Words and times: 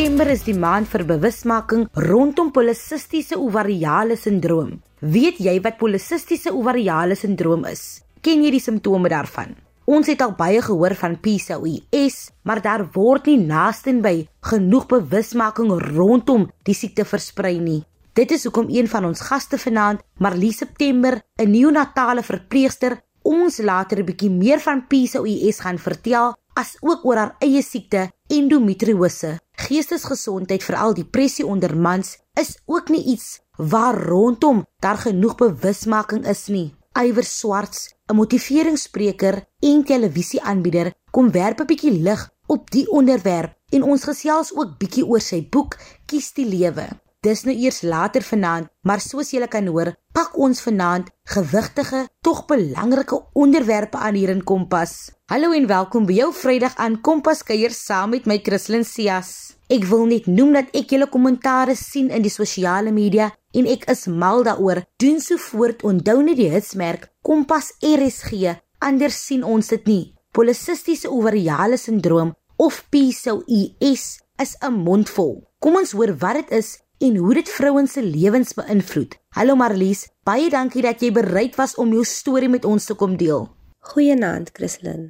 September 0.00 0.30
is 0.32 0.46
die 0.46 0.54
maand 0.56 0.88
vir 0.88 1.02
bewusmaking 1.04 1.82
rondom 2.06 2.48
polisistiese 2.56 3.36
ovariale 3.36 4.14
sindroom. 4.16 4.70
Weet 5.04 5.42
jy 5.44 5.58
wat 5.60 5.76
polisistiese 5.76 6.54
ovariale 6.56 7.18
sindroom 7.20 7.66
is? 7.68 8.00
Ken 8.24 8.40
jy 8.40 8.54
die 8.54 8.62
simptome 8.64 9.10
daarvan? 9.12 9.52
Ons 9.84 10.08
het 10.08 10.24
al 10.24 10.32
baie 10.38 10.62
gehoor 10.64 10.96
van 11.02 11.18
PCOS, 11.20 12.16
maar 12.48 12.64
daar 12.64 12.86
word 12.94 13.28
nie 13.28 13.36
naaste 13.42 13.92
by 14.00 14.14
genoeg 14.48 14.88
bewusmaking 14.88 15.76
rondom 15.90 16.48
die 16.64 16.78
siekte 16.80 17.04
versprei 17.04 17.58
nie. 17.60 17.82
Dit 18.16 18.32
is 18.32 18.48
hoekom 18.48 18.72
een 18.72 18.88
van 18.88 19.04
ons 19.04 19.20
gaste 19.28 19.60
vanaand, 19.60 20.00
Marlie 20.16 20.56
September, 20.56 21.20
'n 21.36 21.50
neonatale 21.52 22.24
verpleegster, 22.24 23.02
ons 23.20 23.58
later 23.58 24.00
'n 24.00 24.06
bietjie 24.06 24.32
meer 24.32 24.60
van 24.64 24.86
PCOS 24.88 25.60
gaan 25.60 25.78
vertel 25.78 26.39
as 26.54 26.76
ook 26.80 27.04
oor 27.04 27.16
haar 27.16 27.36
eie 27.38 27.62
siekte 27.62 28.10
endometriose. 28.28 29.38
Geestesgesondheid, 29.66 30.62
veral 30.64 30.94
depressie 30.94 31.46
onder 31.46 31.76
mans, 31.76 32.18
is 32.40 32.58
ook 32.66 32.88
nie 32.88 33.04
iets 33.04 33.40
waar 33.56 33.94
rondom 33.94 34.66
daar 34.80 34.96
genoeg 34.96 35.34
bewusmaking 35.34 36.26
is 36.26 36.46
nie. 36.46 36.74
Iwer 36.98 37.24
Swarts, 37.24 37.94
'n 38.10 38.16
motiveringsspreker 38.16 39.44
en 39.60 39.84
televisieaanbieder, 39.84 40.92
kom 41.10 41.30
werp 41.30 41.60
'n 41.60 41.66
bietjie 41.66 41.92
lig 41.92 42.30
op 42.46 42.70
die 42.70 42.90
onderwerp 42.90 43.54
en 43.68 43.82
ons 43.82 44.04
gesels 44.04 44.54
ook 44.54 44.78
bietjie 44.78 45.06
oor 45.06 45.20
sy 45.20 45.48
boek 45.50 45.78
Kies 46.06 46.32
die 46.32 46.46
lewe. 46.46 46.99
Dis 47.20 47.42
nou 47.44 47.52
eers 47.52 47.82
later 47.84 48.24
vanaand, 48.24 48.70
maar 48.88 49.02
soos 49.04 49.34
julle 49.34 49.44
kan 49.52 49.66
hoor, 49.68 49.90
pak 50.16 50.38
ons 50.40 50.62
vanaand 50.64 51.10
gewigtige, 51.34 52.06
tog 52.24 52.46
belangrike 52.48 53.18
onderwerpe 53.36 54.00
aan 54.00 54.16
hier 54.16 54.32
in 54.32 54.40
Kompas. 54.40 55.10
Hallo 55.28 55.50
en 55.52 55.66
welkom 55.68 56.06
by 56.08 56.16
jou 56.16 56.30
Vrydag 56.32 56.78
aan 56.80 56.96
Kompas 57.04 57.44
kuier 57.44 57.76
saam 57.76 58.14
met 58.16 58.24
my 58.24 58.38
Christlyn 58.40 58.88
Cias. 58.88 59.34
Ek 59.68 59.84
wil 59.92 60.08
net 60.08 60.32
noem 60.32 60.56
dat 60.56 60.72
ek 60.72 60.96
julle 60.96 61.10
kommentare 61.12 61.76
sien 61.76 62.08
in 62.08 62.24
die 62.24 62.32
sosiale 62.32 62.88
media 62.88 63.28
en 63.52 63.68
ek 63.68 63.84
is 63.92 64.06
mal 64.08 64.40
daaroor. 64.48 64.86
Doen 64.96 65.20
so 65.20 65.36
voort, 65.36 65.84
onthou 65.84 66.22
net 66.24 66.40
die 66.40 66.48
hitsmerk 66.48 67.10
Kompas 67.20 67.74
RSG, 67.84 68.56
anders 68.80 69.20
sien 69.28 69.44
ons 69.44 69.74
dit 69.76 69.92
nie. 69.92 70.04
Polisistiese 70.32 71.12
ovariale 71.12 71.76
sindroom 71.76 72.32
of 72.56 72.80
PCOS 72.88 74.22
is 74.40 74.56
'n 74.64 74.72
mondvol. 74.72 75.42
Kom 75.60 75.76
ons 75.76 75.92
hoor 75.92 76.16
wat 76.16 76.40
dit 76.40 76.56
is 76.64 76.78
en 77.00 77.16
hoe 77.16 77.34
dit 77.34 77.48
vrouens 77.48 77.92
se 77.92 78.02
lewens 78.04 78.52
beïnvloed. 78.54 79.14
Hallo 79.32 79.56
Marlies, 79.56 80.04
baie 80.28 80.50
dankie 80.52 80.82
dat 80.84 81.00
jy 81.00 81.08
bereid 81.16 81.56
was 81.56 81.72
om 81.80 81.94
jou 81.96 82.04
storie 82.04 82.50
met 82.52 82.66
ons 82.68 82.84
te 82.84 82.96
kom 82.98 83.14
deel. 83.16 83.46
Goeienaand, 83.92 84.52
Christlyn. 84.52 85.06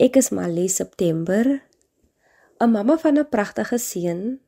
Ek 0.00 0.16
is 0.16 0.30
Marlies 0.32 0.78
September, 0.80 1.60
'n 2.60 2.70
mamma 2.70 2.96
van 2.96 3.18
'n 3.18 3.28
pragtige 3.28 3.78
seun, 3.78 4.40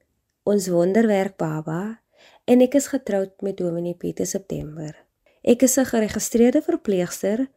ons 0.45 0.69
wonderwerk 0.69 1.37
baba, 1.37 2.01
en 2.45 2.61
ek 2.61 2.75
is 2.75 2.87
getroud 2.87 3.42
met 3.42 3.57
Dominee 3.57 3.95
Pieter 3.95 4.27
September. 4.27 4.97
Ek 5.42 5.62
is 5.62 5.77
'n 5.77 5.85
geregistreerde 5.85 6.62
verpleegster 6.62 7.48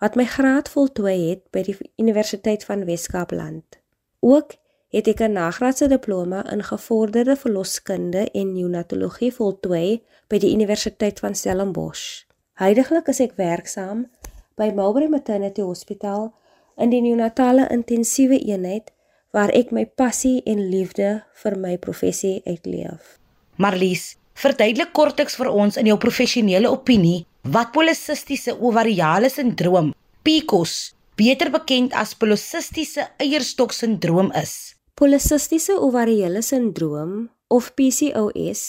wat 0.00 0.16
my 0.16 0.24
graad 0.24 0.68
voltooi 0.68 1.30
het 1.30 1.50
by 1.50 1.62
die 1.62 1.76
Universiteit 1.96 2.64
van 2.64 2.84
Wes-Kaapland. 2.84 3.80
Ook 4.20 4.59
het 4.90 5.08
ek 5.08 5.20
'n 5.22 5.32
nagraadse 5.32 5.86
diploma 5.88 6.50
in 6.52 6.62
gevorderde 6.62 7.36
verloskunde 7.36 8.30
en 8.30 8.52
neonatologie 8.52 9.32
voltooi 9.32 10.02
by 10.28 10.38
die 10.38 10.52
Universiteit 10.52 11.20
van 11.20 11.34
Stellenbosch. 11.34 12.24
Huidigelik 12.52 13.08
is 13.08 13.20
ek 13.20 13.36
werksaam 13.36 14.10
by 14.54 14.70
Mulberry 14.74 15.08
Maternity 15.08 15.62
Hospital 15.62 16.32
in 16.76 16.90
die 16.90 17.00
neonatale 17.00 17.68
intensiewe 17.68 18.38
eenheid 18.38 18.90
waar 19.30 19.52
ek 19.54 19.70
my 19.70 19.86
passie 19.86 20.42
en 20.44 20.68
liefde 20.70 21.22
vir 21.42 21.58
my 21.58 21.76
professie 21.78 22.42
uitleef. 22.46 23.18
Marlies, 23.56 24.16
verduidelik 24.34 24.92
kortliks 24.92 25.36
vir 25.36 25.50
ons 25.52 25.76
in 25.76 25.86
jou 25.86 25.96
professionele 25.98 26.70
opinie 26.70 27.26
wat 27.42 27.72
polisistiese 27.72 28.56
ovariale 28.60 29.30
sindroom, 29.30 29.94
PCOS, 30.22 30.94
beter 31.16 31.50
bekend 31.50 31.94
as 31.94 32.14
polisistiese 32.14 33.06
eierstok 33.20 33.72
sindroom 33.72 34.32
is. 34.32 34.79
Polisistiese 35.00 35.80
ovariële 35.80 36.42
sindroom 36.42 37.30
of 37.48 37.70
PCOS 37.74 38.64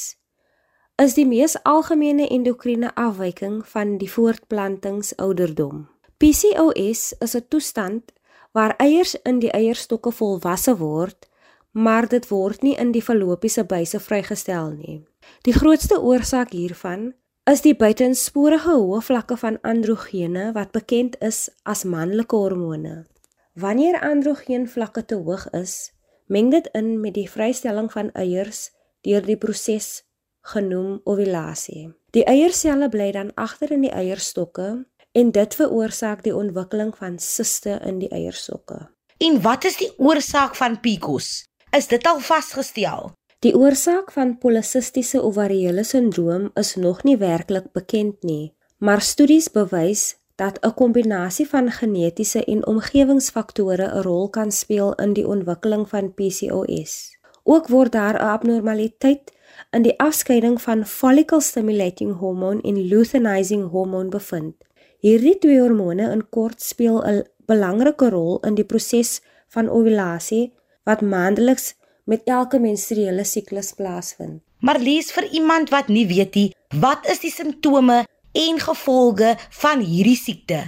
is 1.03 1.15
die 1.17 1.25
mees 1.27 1.57
algemene 1.67 2.29
endokriene 2.31 2.93
afwyking 2.95 3.57
van 3.67 3.97
die 3.99 4.07
voortplantingsouderdom. 4.13 5.83
PCOS 6.23 7.03
is 7.19 7.35
'n 7.35 7.45
toestand 7.49 8.15
waar 8.55 8.75
eiers 8.77 9.15
in 9.23 9.43
die 9.43 9.51
eierstokke 9.51 10.11
volwasse 10.11 10.77
word, 10.77 11.27
maar 11.71 12.07
dit 12.07 12.27
word 12.27 12.61
nie 12.61 12.75
in 12.79 12.91
die 12.91 13.03
fallopiese 13.03 13.63
buise 13.63 13.99
vrygestel 13.99 14.71
nie. 14.71 15.03
Die 15.41 15.53
grootste 15.53 15.99
oorsaak 15.99 16.51
hiervan 16.51 17.13
is 17.43 17.61
die 17.61 17.75
buitensporige 17.75 18.71
hoë 18.79 19.01
vlakke 19.01 19.37
van 19.37 19.61
androgene 19.61 20.51
wat 20.53 20.71
bekend 20.71 21.15
is 21.19 21.49
as 21.63 21.83
manlike 21.83 22.35
hormone. 22.35 23.05
Wanneer 23.53 23.99
androgeen 23.99 24.69
vlakke 24.69 25.05
te 25.05 25.15
hoog 25.15 25.49
is, 25.49 25.91
Meng 26.31 26.51
dit 26.51 26.69
in 26.71 27.01
met 27.03 27.17
die 27.17 27.27
vrystelling 27.27 27.89
van 27.91 28.11
eiers 28.15 28.69
deur 29.03 29.25
die 29.25 29.35
proses 29.35 30.05
genoem 30.53 31.01
ovulasie. 31.03 31.89
Die 32.15 32.23
eierselle 32.23 32.87
bly 32.89 33.09
dan 33.11 33.33
agter 33.35 33.73
in 33.75 33.83
die 33.83 33.91
eierstokke 33.91 34.69
en 35.11 35.31
dit 35.35 35.57
veroorsaak 35.59 36.23
die 36.23 36.35
ontwikkeling 36.35 36.93
van 36.95 37.17
siste 37.19 37.75
in 37.83 37.99
die 37.99 38.09
eierstokke. 38.15 38.79
En 39.19 39.41
wat 39.43 39.67
is 39.67 39.75
die 39.81 39.91
oorsaak 39.99 40.55
van 40.55 40.79
PCOS? 40.79 41.43
Is 41.75 41.91
dit 41.91 42.07
al 42.07 42.23
vasgestel? 42.23 43.11
Die 43.43 43.53
oorsaak 43.57 44.11
van 44.15 44.37
polisistiese 44.39 45.19
ovariële 45.19 45.83
sindroom 45.83 46.49
is 46.55 46.75
nog 46.75 47.03
nie 47.03 47.17
werklik 47.17 47.71
bekend 47.75 48.23
nie, 48.23 48.53
maar 48.79 49.01
studies 49.01 49.51
bewys 49.51 50.20
dat 50.41 50.57
'n 50.61 50.73
kombinasie 50.73 51.47
van 51.47 51.71
genetiese 51.71 52.45
en 52.45 52.67
omgewingsfaktore 52.67 53.87
'n 53.87 54.01
rol 54.01 54.29
kan 54.29 54.51
speel 54.51 54.93
in 54.93 55.13
die 55.13 55.27
ontwikkeling 55.27 55.89
van 55.89 56.13
PCOS. 56.13 57.17
Ook 57.43 57.67
word 57.67 57.91
daar 57.91 58.15
'n 58.15 58.27
abnormaliteit 58.35 59.31
in 59.69 59.81
die 59.81 59.99
afskeiding 59.99 60.61
van 60.61 60.85
follicle 60.85 61.41
stimulating 61.41 62.17
hormone 62.17 62.61
en 62.61 62.87
luteinizing 62.87 63.69
hormone 63.69 64.09
bevind. 64.09 64.55
Hierdie 64.99 65.37
twee 65.37 65.59
hormone 65.59 66.11
in 66.11 66.29
kort 66.29 66.61
speel 66.61 67.03
'n 67.05 67.23
belangrike 67.45 68.09
rol 68.09 68.39
in 68.39 68.55
die 68.55 68.65
proses 68.65 69.21
van 69.47 69.69
ovulasie 69.69 70.53
wat 70.83 71.01
maandeliks 71.01 71.75
met 72.03 72.21
elke 72.23 72.59
menstruele 72.59 73.23
siklus 73.23 73.73
plaasvind. 73.73 74.41
Maar 74.59 74.79
lees 74.79 75.11
vir 75.11 75.25
iemand 75.31 75.69
wat 75.69 75.87
nie 75.87 76.07
weet 76.07 76.35
nie, 76.35 76.55
wat 76.79 77.07
is 77.09 77.19
die 77.19 77.31
simptome 77.31 78.05
en 78.31 78.59
gevolge 78.59 79.35
van 79.49 79.81
hierdie 79.83 80.15
siekte. 80.15 80.61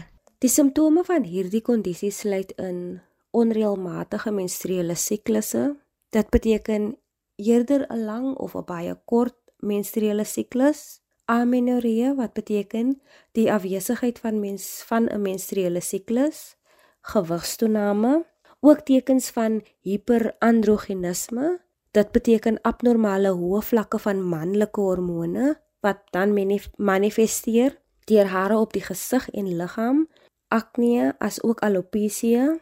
Die 0.43 0.51
simptome 0.51 1.03
van 1.07 1.23
hierdie 1.23 1.61
kondisie 1.63 2.11
sluit 2.11 2.51
in 2.59 2.99
onreëlmatige 3.31 4.33
menstruele 4.35 4.95
siklusse. 4.99 5.77
Dit 6.11 6.29
beteken 6.29 6.97
eerder 7.35 7.87
'n 7.89 8.05
lang 8.05 8.35
of 8.35 8.55
'n 8.55 8.65
baie 8.65 8.95
kort 9.05 9.37
menstruele 9.59 10.25
siklus. 10.25 11.01
Amenorrhea 11.25 12.15
wat 12.15 12.33
beteken 12.33 13.01
die 13.31 13.51
afwesigheid 13.51 14.19
van 14.19 14.39
mens 14.39 14.83
van 14.85 15.07
'n 15.07 15.21
menstruele 15.21 15.81
siklus, 15.81 16.55
gewigstoename, 17.01 18.25
ook 18.59 18.79
tekens 18.79 19.29
van 19.29 19.63
hiperandrogenisme. 19.79 21.61
Dit 21.91 22.11
beteken 22.11 22.61
abnormale 22.61 23.29
hoë 23.29 23.61
vlakke 23.61 23.99
van 23.99 24.21
manlike 24.21 24.81
hormone 24.81 25.63
wat 25.83 25.99
dan 26.15 26.33
manifesteer 26.75 27.75
deur 28.07 28.27
hare 28.31 28.57
op 28.57 28.73
die 28.73 28.83
gesig 28.83 29.29
en 29.31 29.47
liggaam, 29.57 30.05
akne 30.47 31.13
as 31.19 31.41
ook 31.43 31.59
alopecia 31.59 32.59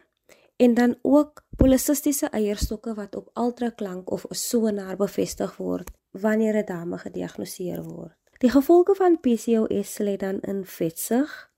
en 0.61 0.73
dan 0.73 0.95
ook 1.01 1.43
polisistiese 1.57 2.29
eierstokke 2.29 2.93
wat 2.93 3.15
op 3.15 3.29
ultraklank 3.33 4.11
of 4.11 4.25
sonar 4.29 4.95
bevestig 4.97 5.57
word 5.57 5.91
wanneer 6.11 6.55
'n 6.55 6.65
dame 6.65 6.97
gediagnoseer 6.97 7.83
word. 7.83 8.15
Die 8.37 8.49
gevolge 8.49 8.95
van 8.95 9.19
PCOS 9.19 9.97
lê 9.97 10.15
dan 10.17 10.39
in 10.39 10.65
vetsug, 10.65 11.51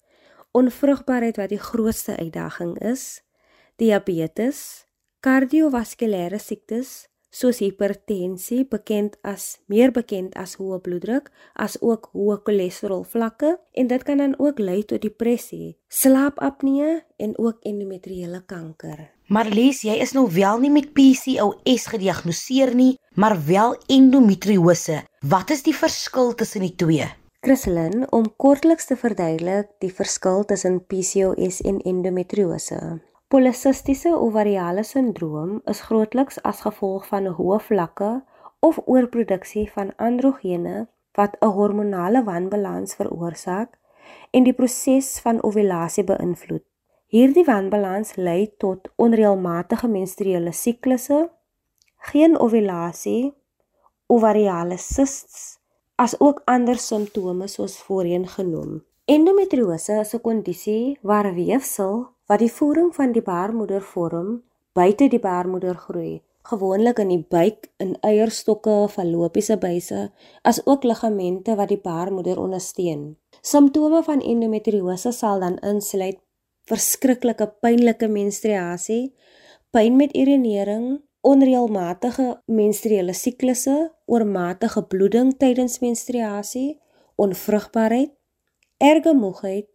onvrugbaarheid 0.52 1.38
wat 1.38 1.50
die 1.50 1.60
grootste 1.60 2.18
uitdaging 2.18 2.80
is, 2.80 3.24
diabetes, 3.76 4.86
kardiovaskulêre 5.20 6.40
siektes, 6.40 7.08
soos 7.34 7.60
hipertensie 7.64 8.62
bekend 8.70 9.18
as 9.26 9.58
meer 9.72 9.92
bekend 9.96 10.36
as 10.40 10.54
hoë 10.60 10.80
bloeddruk 10.86 11.32
as 11.66 11.80
ook 11.82 12.12
hoë 12.14 12.38
cholesterol 12.46 13.02
vlakke 13.10 13.56
en 13.74 13.90
dit 13.90 14.06
kan 14.06 14.22
dan 14.22 14.36
ook 14.38 14.62
lei 14.62 14.84
tot 14.86 15.02
depressie, 15.02 15.74
slaapapnee 15.90 17.00
en 17.18 17.34
ook 17.42 17.66
endometriële 17.66 18.44
kanker. 18.46 19.10
Marlies, 19.34 19.82
jy 19.88 19.96
is 20.04 20.14
nou 20.14 20.28
wel 20.30 20.60
nie 20.62 20.70
met 20.70 20.92
PCOS 20.94 21.88
gediagnoseer 21.94 22.74
nie, 22.78 22.94
maar 23.16 23.38
wel 23.48 23.78
endometriose. 23.88 25.00
Wat 25.26 25.54
is 25.56 25.64
die 25.66 25.76
verskil 25.76 26.34
tussen 26.38 26.66
die 26.68 26.76
twee? 26.76 27.08
Christlyn, 27.44 28.06
om 28.16 28.30
kortliks 28.40 28.86
te 28.88 28.96
verduidelik 29.00 29.72
die 29.84 29.92
verskil 29.92 30.46
tussen 30.48 30.84
PCOS 30.88 31.64
en 31.68 31.82
endometriose. 31.84 32.78
Polisistiese 33.34 34.12
ovariale 34.14 34.84
sindroom 34.86 35.54
is 35.72 35.80
grootliks 35.88 36.36
as 36.50 36.60
gevolg 36.66 37.08
van 37.10 37.32
hoë 37.38 37.56
vlakke 37.68 38.10
of 38.68 38.78
oorproduksie 38.86 39.64
van 39.74 39.90
androgene 40.08 40.76
wat 41.18 41.40
'n 41.40 41.50
hormonale 41.56 42.22
wanbalans 42.28 42.94
veroorsaak 43.00 43.72
en 44.32 44.44
die 44.44 44.54
proses 44.54 45.10
van 45.26 45.42
ovulasie 45.50 46.04
beïnvloed. 46.04 46.66
Hierdie 47.08 47.46
wanbalans 47.50 48.16
lei 48.16 48.54
tot 48.58 48.94
onreëlmatige 48.96 49.88
menstruele 49.88 50.52
siklusse, 50.52 51.30
geen 52.14 52.38
ovulasie, 52.38 53.34
ovariale 54.08 54.78
cysts, 54.78 55.60
asook 55.96 56.42
ander 56.46 56.78
simptome 56.78 57.48
soos 57.48 57.82
voorheen 57.82 58.28
genoem. 58.28 58.84
Endometriose 59.06 59.94
is 60.00 60.14
'n 60.14 60.22
kondisie 60.22 60.98
waar 61.02 61.34
weefsel 61.34 62.13
wat 62.28 62.40
die 62.40 62.52
voering 62.52 62.94
van 62.96 63.12
die 63.12 63.22
baarmoeder 63.22 63.82
vorm, 63.82 64.42
buite 64.74 65.10
die 65.12 65.20
baarmoeder 65.20 65.76
groei, 65.76 66.22
gewoonlik 66.50 67.00
in 67.00 67.12
die 67.14 67.24
buik, 67.30 67.70
in 67.84 67.96
eierstokke, 68.04 68.88
fallopiese 68.92 69.58
buise, 69.58 70.10
asook 70.44 70.84
ligamente 70.84 71.56
wat 71.60 71.72
die 71.72 71.80
baarmoeder 71.80 72.40
ondersteun. 72.40 73.14
Simptome 73.42 74.04
van 74.04 74.22
endometriose 74.22 75.12
sal 75.12 75.44
dan 75.44 75.58
insluit 75.64 76.20
verskriklike 76.68 77.48
pynlike 77.64 78.08
menstruasie, 78.08 79.14
pyn 79.76 79.98
met 80.00 80.16
urinering, 80.16 81.02
onreëlmatige 81.24 82.28
menstruele 82.52 83.16
siklusse, 83.16 83.76
oormatige 84.12 84.84
bloeding 84.92 85.32
tydens 85.40 85.80
menstruasie, 85.84 86.80
onvrugbaarheid, 87.16 88.12
erge 88.84 89.14
moegheid, 89.16 89.70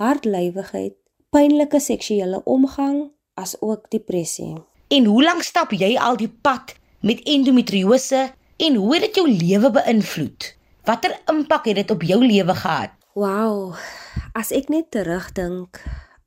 hartlywigheid, 0.00 0.96
pynlike 1.34 1.80
seksuele 1.82 2.38
omgang, 2.46 3.10
asook 3.34 3.88
depressie. 3.90 4.54
En 4.94 5.08
hoe 5.10 5.22
lank 5.24 5.42
stap 5.42 5.72
jy 5.74 5.96
al 5.98 6.14
die 6.20 6.30
pad 6.30 6.76
met 7.02 7.24
endometriose 7.26 8.28
en 8.62 8.76
hoe 8.78 8.92
het 8.94 9.08
dit 9.08 9.18
jou 9.18 9.26
lewe 9.26 9.70
beïnvloed? 9.74 10.46
Watter 10.86 11.16
impak 11.32 11.66
het 11.66 11.80
dit 11.80 11.90
op 11.90 12.04
jou 12.06 12.20
lewe 12.22 12.54
gehad? 12.54 12.94
Wow. 13.18 13.74
As 14.38 14.52
ek 14.54 14.70
net 14.70 14.92
terugdink 14.94 15.80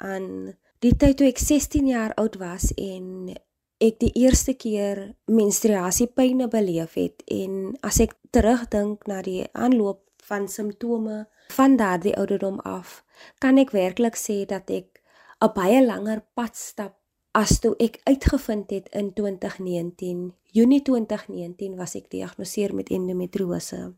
aan 0.04 0.58
die 0.84 0.92
tyd 0.92 1.16
toe 1.20 1.30
ek 1.32 1.40
16 1.40 1.88
jaar 1.88 2.12
oud 2.20 2.36
was 2.42 2.74
en 2.76 3.32
ek 3.80 4.02
die 4.02 4.12
eerste 4.26 4.58
keer 4.58 5.14
menstruasiepyne 5.30 6.50
beleef 6.52 6.98
het 7.00 7.24
en 7.32 7.78
as 7.86 8.02
ek 8.04 8.18
terugdink 8.36 9.08
na 9.08 9.22
die 9.24 9.46
aanloop 9.54 10.04
van 10.28 10.50
simptome 10.52 11.26
van 11.54 11.78
daardie 11.80 12.16
ouderdom 12.18 12.60
af, 12.60 13.04
kan 13.40 13.58
ek 13.62 13.72
werklik 13.72 14.18
sê 14.20 14.44
dat 14.50 14.68
ek 14.74 14.97
'n 15.42 15.54
baie 15.54 15.86
langer 15.86 16.22
pad 16.34 16.56
stap 16.56 16.98
as 17.32 17.60
toe 17.60 17.76
ek 17.78 18.00
uitgevind 18.04 18.70
het 18.70 18.90
in 18.90 19.14
2019. 19.14 20.34
Junie 20.44 20.82
2019 20.82 21.76
was 21.76 21.96
ek 21.96 22.10
gediagnoseer 22.10 22.74
met 22.74 22.90
endometriose. 22.90 23.94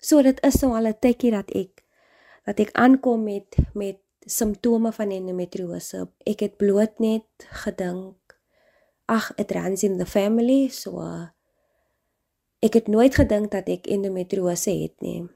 So 0.00 0.22
dit 0.22 0.40
is 0.44 0.60
nou 0.60 0.74
al 0.76 0.88
'n 0.92 0.98
tydjie 1.00 1.30
dat 1.30 1.50
ek 1.50 1.84
dat 2.44 2.60
ek 2.60 2.72
aankom 2.72 3.24
met 3.24 3.56
met 3.74 3.98
simptome 4.26 4.92
van 4.92 5.10
endometriose. 5.10 6.08
Ek 6.26 6.40
het 6.40 6.56
bloot 6.56 6.98
net 6.98 7.26
gedink 7.64 8.16
ag, 9.06 9.32
it 9.38 9.50
runs 9.52 9.82
in 9.82 9.98
the 9.98 10.06
family, 10.06 10.68
so 10.68 11.00
ek 12.62 12.74
het 12.74 12.88
nooit 12.88 13.14
gedink 13.14 13.50
dat 13.50 13.68
ek 13.68 13.86
endometriose 13.86 14.70
het 14.70 15.00
nie. 15.00 15.28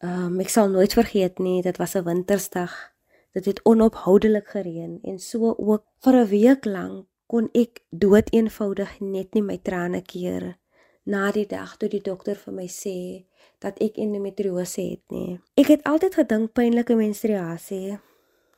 Ehm 0.00 0.26
um, 0.26 0.40
ek 0.40 0.48
sal 0.48 0.70
nooit 0.72 0.92
vergeet 0.92 1.38
nie, 1.38 1.62
dit 1.62 1.76
was 1.76 1.94
'n 1.94 2.04
wintersdag. 2.04 2.89
Dit 3.32 3.44
het 3.44 3.62
onophoudelik 3.64 4.48
gereën 4.48 4.98
en 5.02 5.18
so 5.18 5.54
ook 5.58 5.84
vir 6.02 6.14
'n 6.14 6.28
week 6.28 6.64
lank 6.64 7.06
kon 7.26 7.48
ek 7.52 7.82
dood 7.90 8.32
eenvoudig 8.34 9.00
net 9.00 9.34
nie 9.34 9.42
my 9.42 9.58
trane 9.58 10.02
keer 10.02 10.58
na 11.04 11.30
die 11.32 11.46
dag 11.46 11.76
toe 11.76 11.88
die 11.88 12.02
dokter 12.02 12.36
vir 12.36 12.54
my 12.54 12.66
sê 12.66 13.26
dat 13.58 13.78
ek 13.80 13.96
endometriose 13.96 14.82
het 14.82 15.04
nie. 15.10 15.38
Ek 15.54 15.66
het 15.66 15.82
altyd 15.84 16.14
gedink 16.14 16.52
pynlike 16.52 16.94
menstruasie 16.94 17.98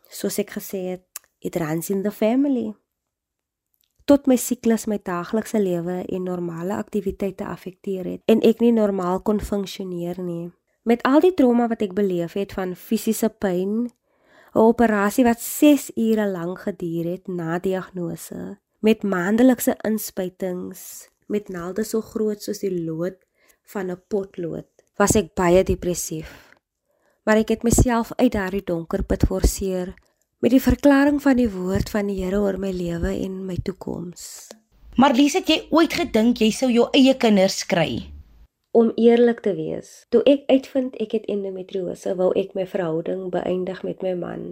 soos 0.09 0.39
ek 0.39 0.51
gesê 0.51 0.81
het, 0.91 1.07
it 1.41 1.57
runs 1.57 1.91
in 1.91 2.03
the 2.03 2.11
family 2.11 2.75
tot 4.05 4.27
my 4.27 4.37
siklus 4.37 4.87
my 4.91 4.99
daaglikse 4.99 5.61
lewe 5.63 6.03
en 6.05 6.25
normale 6.27 6.75
aktiwiteite 6.75 7.47
affekteer 7.47 8.09
het 8.11 8.23
en 8.27 8.43
ek 8.43 8.61
nie 8.61 8.73
normaal 8.75 9.23
kon 9.23 9.41
funksioneer 9.41 10.21
nie. 10.23 10.51
Met 10.85 11.03
al 11.07 11.23
die 11.23 11.35
trauma 11.39 11.69
wat 11.71 11.85
ek 11.85 11.95
beleef 11.95 12.35
het 12.35 12.53
van 12.59 12.75
fisiese 12.75 13.31
pyn, 13.31 13.87
'n 14.55 14.59
operasie 14.59 15.25
wat 15.25 15.41
6 15.41 15.91
ure 15.97 16.29
lank 16.29 16.59
geduur 16.59 17.05
het 17.05 17.27
na 17.29 17.59
diagnose, 17.59 18.59
met 18.81 19.03
maandelikse 19.03 19.77
inspuitings 19.81 21.09
met 21.33 21.49
naalde 21.49 21.85
so 21.85 22.01
groot 22.01 22.43
soos 22.43 22.61
die 22.61 22.85
lood 22.85 23.17
van 23.73 23.91
'n 23.91 24.03
potlood, 24.09 24.69
was 24.97 25.17
ek 25.17 25.35
baie 25.35 25.65
depressief. 25.65 26.53
Maar 27.25 27.37
ek 27.37 27.49
het 27.49 27.63
myself 27.63 28.13
uit 28.17 28.33
daardie 28.33 28.65
donker 28.65 29.03
put 29.03 29.25
forceer 29.27 29.95
met 30.39 30.51
die 30.51 30.63
verklaring 30.63 31.23
van 31.23 31.37
die 31.37 31.51
woord 31.51 31.91
van 31.91 32.07
die 32.07 32.25
Here 32.25 32.41
oor 32.41 32.59
my 32.59 32.71
lewe 32.71 33.15
en 33.25 33.47
my 33.47 33.57
toekoms. 33.63 34.49
Marlies, 34.97 35.33
het 35.33 35.49
jy 35.49 35.67
ooit 35.71 35.93
gedink 35.93 36.39
jy 36.39 36.51
sou 36.51 36.71
jou 36.71 36.89
eie 36.93 37.15
kinders 37.17 37.65
kry? 37.65 38.12
Om 38.75 38.93
eerlik 38.97 39.41
te 39.45 39.53
wees, 39.53 39.89
toe 40.09 40.23
ek 40.25 40.47
uitvind 40.49 40.95
ek 41.05 41.13
het 41.13 41.27
endometriose, 41.29 42.15
wou 42.17 42.31
ek 42.41 42.55
my 42.57 42.65
verhouding 42.65 43.27
beëindig 43.35 43.83
met 43.85 44.01
my 44.01 44.15
man. 44.17 44.47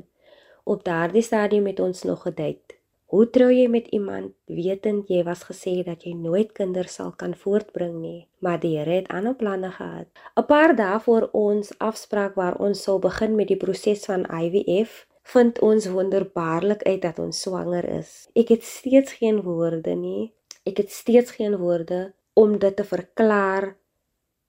Op 0.68 0.82
daardie 0.84 1.22
stadium 1.24 1.70
het 1.70 1.80
ons 1.80 2.04
nog 2.04 2.26
gedate. 2.26 2.76
Hoe 3.08 3.24
trou 3.32 3.48
jy 3.48 3.64
met 3.72 3.88
iemand 3.96 4.34
wetend 4.44 5.08
jy 5.08 5.22
was 5.24 5.46
gesê 5.48 5.78
dat 5.88 6.04
jy 6.04 6.12
nooit 6.12 6.52
kinders 6.52 6.98
sal 7.00 7.14
kan 7.16 7.32
voortbring 7.32 7.96
nie, 8.02 8.28
maar 8.44 8.60
die 8.60 8.74
Here 8.76 9.00
het 9.00 9.08
ander 9.08 9.34
planne 9.40 9.72
gehad. 9.78 10.12
'n 10.36 10.46
Paar 10.52 10.76
dae 10.76 11.00
voor 11.00 11.30
ons 11.32 11.72
afspraak 11.78 12.36
waar 12.36 12.60
ons 12.60 12.82
sou 12.82 13.00
begin 13.00 13.34
met 13.40 13.48
die 13.48 13.56
proses 13.64 14.04
van 14.04 14.28
IVF, 14.28 15.06
vind 15.32 15.64
ons 15.64 15.88
wonderbaarlik 15.88 16.82
uit 16.82 17.02
dat 17.02 17.18
ons 17.18 17.40
swanger 17.40 17.88
is. 17.88 18.28
Ek 18.36 18.52
het 18.52 18.64
steeds 18.64 19.12
geen 19.12 19.40
woorde 19.42 19.96
nie. 19.96 20.32
Ek 20.68 20.76
het 20.76 20.90
steeds 20.92 21.30
geen 21.40 21.56
woorde 21.56 22.12
om 22.34 22.58
dit 22.58 22.76
te 22.76 22.84
verklaar 22.84 23.79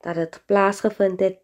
dat 0.02 0.16
dit 0.16 0.42
plaasgevind 0.46 1.20
het, 1.20 1.40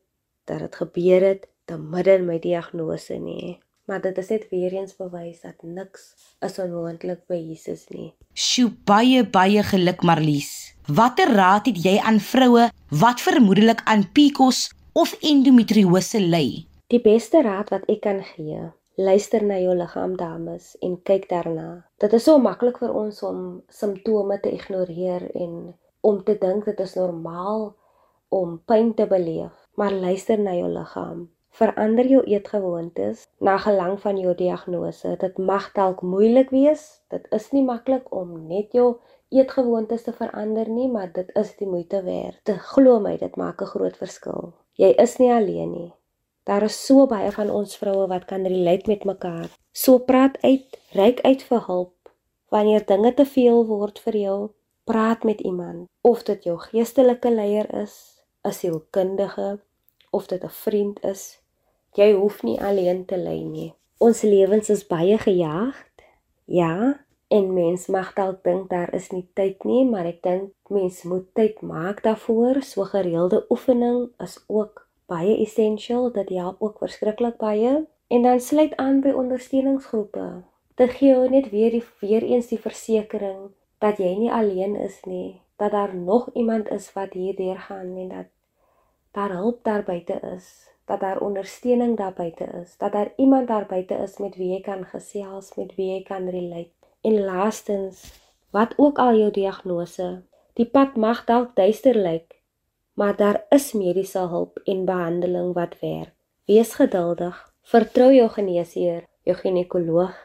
dat 0.45 0.59
dit 0.59 0.75
gebeur 0.75 1.21
het 1.21 1.47
te 1.65 1.77
midde 1.77 2.17
in 2.17 2.25
my 2.25 2.39
diagnose 2.39 3.17
nie. 3.19 3.57
Maar 3.87 4.01
dit 4.03 4.17
is 4.17 4.29
net 4.29 4.47
weer 4.51 4.73
eens 4.75 4.95
bewys 4.95 5.41
dat 5.41 5.63
niks 5.63 6.09
is 6.43 6.57
onmoontlik 6.59 7.21
by 7.31 7.37
Jesus 7.39 7.85
nie. 7.89 8.09
Sjoe, 8.33 8.73
baie 8.83 9.23
baie 9.23 9.63
geluk 9.63 10.03
Marlies. 10.03 10.73
Watter 10.87 11.31
raad 11.35 11.69
het 11.71 11.79
jy 11.83 11.95
aan 11.99 12.19
vroue 12.19 12.67
wat 12.91 13.23
vermoedelik 13.23 13.81
aan 13.85 14.03
PCOS 14.11 14.67
of 14.91 15.15
endometriose 15.23 16.19
ly? 16.19 16.67
Die 16.91 17.01
beste 17.03 17.41
raad 17.43 17.71
wat 17.71 17.87
ek 17.91 18.03
kan 18.03 18.21
gee, 18.33 18.59
luister 18.99 19.43
na 19.43 19.59
jou 19.59 19.75
liggaam 19.75 20.15
dames 20.19 20.73
en 20.83 20.99
kyk 21.07 21.27
daarna. 21.31 21.85
Dit 22.03 22.15
is 22.15 22.27
so 22.27 22.39
maklik 22.43 22.79
vir 22.83 22.91
ons 22.91 23.23
om 23.23 23.41
simptome 23.71 24.39
te 24.43 24.51
ignoreer 24.51 25.29
en 25.35 25.75
om 26.07 26.23
te 26.23 26.35
dink 26.39 26.67
dit 26.67 26.79
is 26.83 26.95
normaal 26.99 27.69
om 28.29 28.61
pyn 28.65 28.93
te 28.93 29.07
beleef, 29.07 29.67
maar 29.75 29.91
luister 29.91 30.39
na 30.39 30.53
jou 30.53 30.69
liggaam. 30.69 31.27
Verander 31.57 32.05
jou 32.05 32.21
eetgewoontes 32.29 33.25
na 33.39 33.57
gelang 33.57 33.95
van 34.01 34.17
jou 34.21 34.35
diagnose. 34.37 35.15
Dit 35.17 35.37
mag 35.37 35.71
dalk 35.73 36.01
moeilik 36.01 36.51
wees. 36.53 36.83
Dit 37.09 37.25
is 37.33 37.49
nie 37.51 37.63
maklik 37.65 38.11
om 38.13 38.35
net 38.47 38.75
jou 38.77 38.99
eetgewoontes 39.33 40.03
te 40.05 40.13
verander 40.13 40.69
nie, 40.69 40.87
maar 40.91 41.09
dit 41.13 41.31
is 41.35 41.55
die 41.57 41.67
moeite 41.67 42.03
werd. 42.05 42.51
Glo 42.73 42.99
my, 42.99 43.17
dit 43.17 43.35
maak 43.35 43.61
'n 43.61 43.71
groot 43.73 43.97
verskil. 43.97 44.53
Jy 44.77 44.93
is 45.01 45.17
nie 45.17 45.31
alleen 45.33 45.71
nie. 45.71 45.93
Daar 46.43 46.63
is 46.63 46.85
so 46.85 47.07
baie 47.07 47.31
van 47.31 47.49
ons 47.49 47.77
vroue 47.77 48.07
wat 48.07 48.25
kan 48.25 48.45
relate 48.45 48.87
met 48.87 49.03
mekaar. 49.03 49.49
So 49.71 49.99
praat 49.99 50.37
uit, 50.41 50.77
reik 50.91 51.21
uit 51.21 51.43
vir 51.43 51.65
hulp. 51.65 51.95
Wanneer 52.49 52.85
dinge 52.85 53.13
te 53.13 53.25
veel 53.25 53.65
word 53.65 53.99
vir 53.99 54.15
jou, 54.15 54.49
praat 54.83 55.23
met 55.23 55.41
iemand. 55.41 55.89
Of 56.01 56.23
dit 56.23 56.43
jou 56.43 56.57
geestelike 56.57 57.31
leier 57.31 57.73
is, 57.81 58.16
'n 58.47 58.53
sielkundige, 58.59 59.59
of 60.09 60.25
dit 60.27 60.43
'n 60.43 60.49
vriend 60.63 61.03
is. 61.03 61.41
Jy 61.93 62.13
hoef 62.13 62.43
nie 62.43 62.61
alleen 62.61 63.05
te 63.05 63.17
ly 63.17 63.41
nie. 63.43 63.73
Ons 63.97 64.21
lewens 64.21 64.69
is 64.69 64.87
baie 64.87 65.17
gejaagd. 65.17 66.03
Ja, 66.45 66.99
en 67.27 67.53
mens 67.53 67.87
mag 67.87 68.13
dalk 68.13 68.43
dink 68.43 68.69
daar 68.69 68.93
is 68.93 69.09
nie 69.11 69.25
tyd 69.33 69.63
nie, 69.63 69.85
maar 69.85 70.05
ek 70.05 70.21
dink 70.23 70.53
mens 70.69 71.03
moet 71.03 71.25
tyd 71.33 71.61
maak 71.61 72.03
daarvoor. 72.03 72.61
So 72.63 72.83
gereelde 72.83 73.45
oefening 73.49 74.09
is 74.23 74.37
ook 74.47 74.87
baie 75.07 75.37
essential, 75.41 76.11
dit 76.11 76.29
help 76.29 76.61
ook 76.61 76.77
verskriklik 76.77 77.37
baie 77.37 77.87
en 78.07 78.21
dan 78.21 78.39
sluit 78.39 78.75
aan 78.75 79.01
by 79.01 79.11
ondersteuningsgroepe. 79.11 80.43
Dit 80.77 80.91
gee 80.99 81.09
jou 81.09 81.29
net 81.29 81.49
weer 81.49 81.71
die 81.71 81.83
weer 81.99 82.23
eens 82.23 82.47
die 82.47 82.59
versekering 82.61 83.49
dat 83.83 83.99
jy 84.01 84.13
nie 84.17 84.31
alleen 84.33 84.75
is 84.75 84.99
nie, 85.05 85.41
dat 85.57 85.71
daar 85.71 85.95
nog 85.95 86.29
iemand 86.33 86.69
is 86.69 86.91
wat 86.93 87.13
hierdeur 87.13 87.57
gaan 87.67 87.95
en 87.97 88.09
dat 88.09 88.29
daar 89.17 89.33
hulp 89.33 89.63
daar 89.65 89.83
buite 89.83 90.19
is. 90.35 90.67
dat 90.87 90.99
daar 90.99 91.19
ondersteuning 91.19 91.97
daar 91.97 92.13
buite 92.13 92.43
is, 92.43 92.77
dat 92.77 92.91
daar 92.91 93.11
iemand 93.15 93.47
daar 93.47 93.65
buite 93.65 93.93
is 93.93 94.17
met 94.17 94.35
wie 94.35 94.53
jy 94.53 94.61
kan 94.63 94.85
gesels, 94.87 95.51
met 95.59 95.75
wie 95.75 95.89
jy 95.91 96.03
kan 96.07 96.29
relate. 96.31 96.71
En 97.01 97.19
laastens, 97.25 98.05
wat 98.55 98.73
ook 98.77 98.97
al 98.97 99.17
jou 99.19 99.31
diagnose, 99.31 100.23
die 100.55 100.65
pad 100.65 100.95
mag 100.95 101.25
dalk 101.27 101.55
duister 101.55 101.95
lyk, 101.95 102.39
maar 102.93 103.15
daar 103.15 103.43
is 103.49 103.73
mediese 103.73 104.23
hulp 104.31 104.61
en 104.63 104.85
behandeling 104.85 105.51
wat 105.53 105.75
werk. 105.83 106.15
Wees 106.47 106.73
geduldig, 106.79 107.35
vertrou 107.61 108.13
jou 108.15 108.29
geneesheer, 108.31 109.03
jou 109.27 109.35
ginekoloog, 109.35 110.15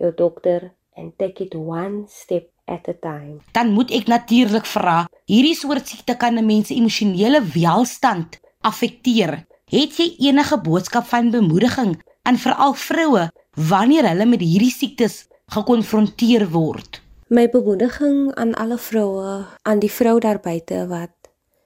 jou 0.00 0.14
dokter 0.14 0.70
en 0.96 1.12
take 1.16 1.44
it 1.44 1.54
one 1.54 2.06
step 2.08 2.48
at 2.68 2.88
a 2.88 2.94
time. 3.00 3.40
Dan 3.52 3.72
moet 3.72 3.90
ek 3.90 4.06
natuurlik 4.06 4.66
vra, 4.68 5.06
hierdie 5.26 5.56
soort 5.56 5.88
siekte 5.88 6.16
kan 6.16 6.38
'n 6.38 6.46
mens 6.46 6.68
se 6.68 6.74
emosionele 6.74 7.42
welstand 7.54 8.38
affekteer. 8.60 9.46
Het 9.68 9.96
jy 9.96 10.14
enige 10.28 10.60
boodskap 10.60 11.04
van 11.04 11.30
bemoediging 11.30 12.02
aan 12.22 12.38
veral 12.38 12.74
vroue 12.74 13.30
wanneer 13.54 14.08
hulle 14.08 14.26
met 14.26 14.40
hierdie 14.40 14.72
siektes 14.72 15.26
gekonfronteer 15.46 16.48
word? 16.50 17.00
My 17.28 17.48
bemoediging 17.48 18.34
aan 18.34 18.54
alle 18.54 18.78
vroue, 18.78 19.44
aan 19.62 19.78
die 19.78 19.92
vrou 19.92 20.18
daar 20.20 20.40
buite 20.40 20.86
wat 20.88 21.12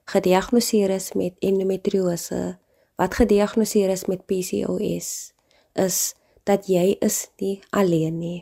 gediagnoseer 0.05 0.91
is 0.91 1.13
met 1.13 1.33
endometriose, 1.39 2.59
wat 2.97 3.15
gediagnoseer 3.15 3.91
is 3.91 4.05
met 4.11 4.27
PCOS, 4.27 5.33
is 5.73 6.15
dat 6.43 6.67
jy 6.67 6.97
is 7.01 7.29
nie 7.39 7.61
alleen 7.71 8.19
nie. 8.19 8.41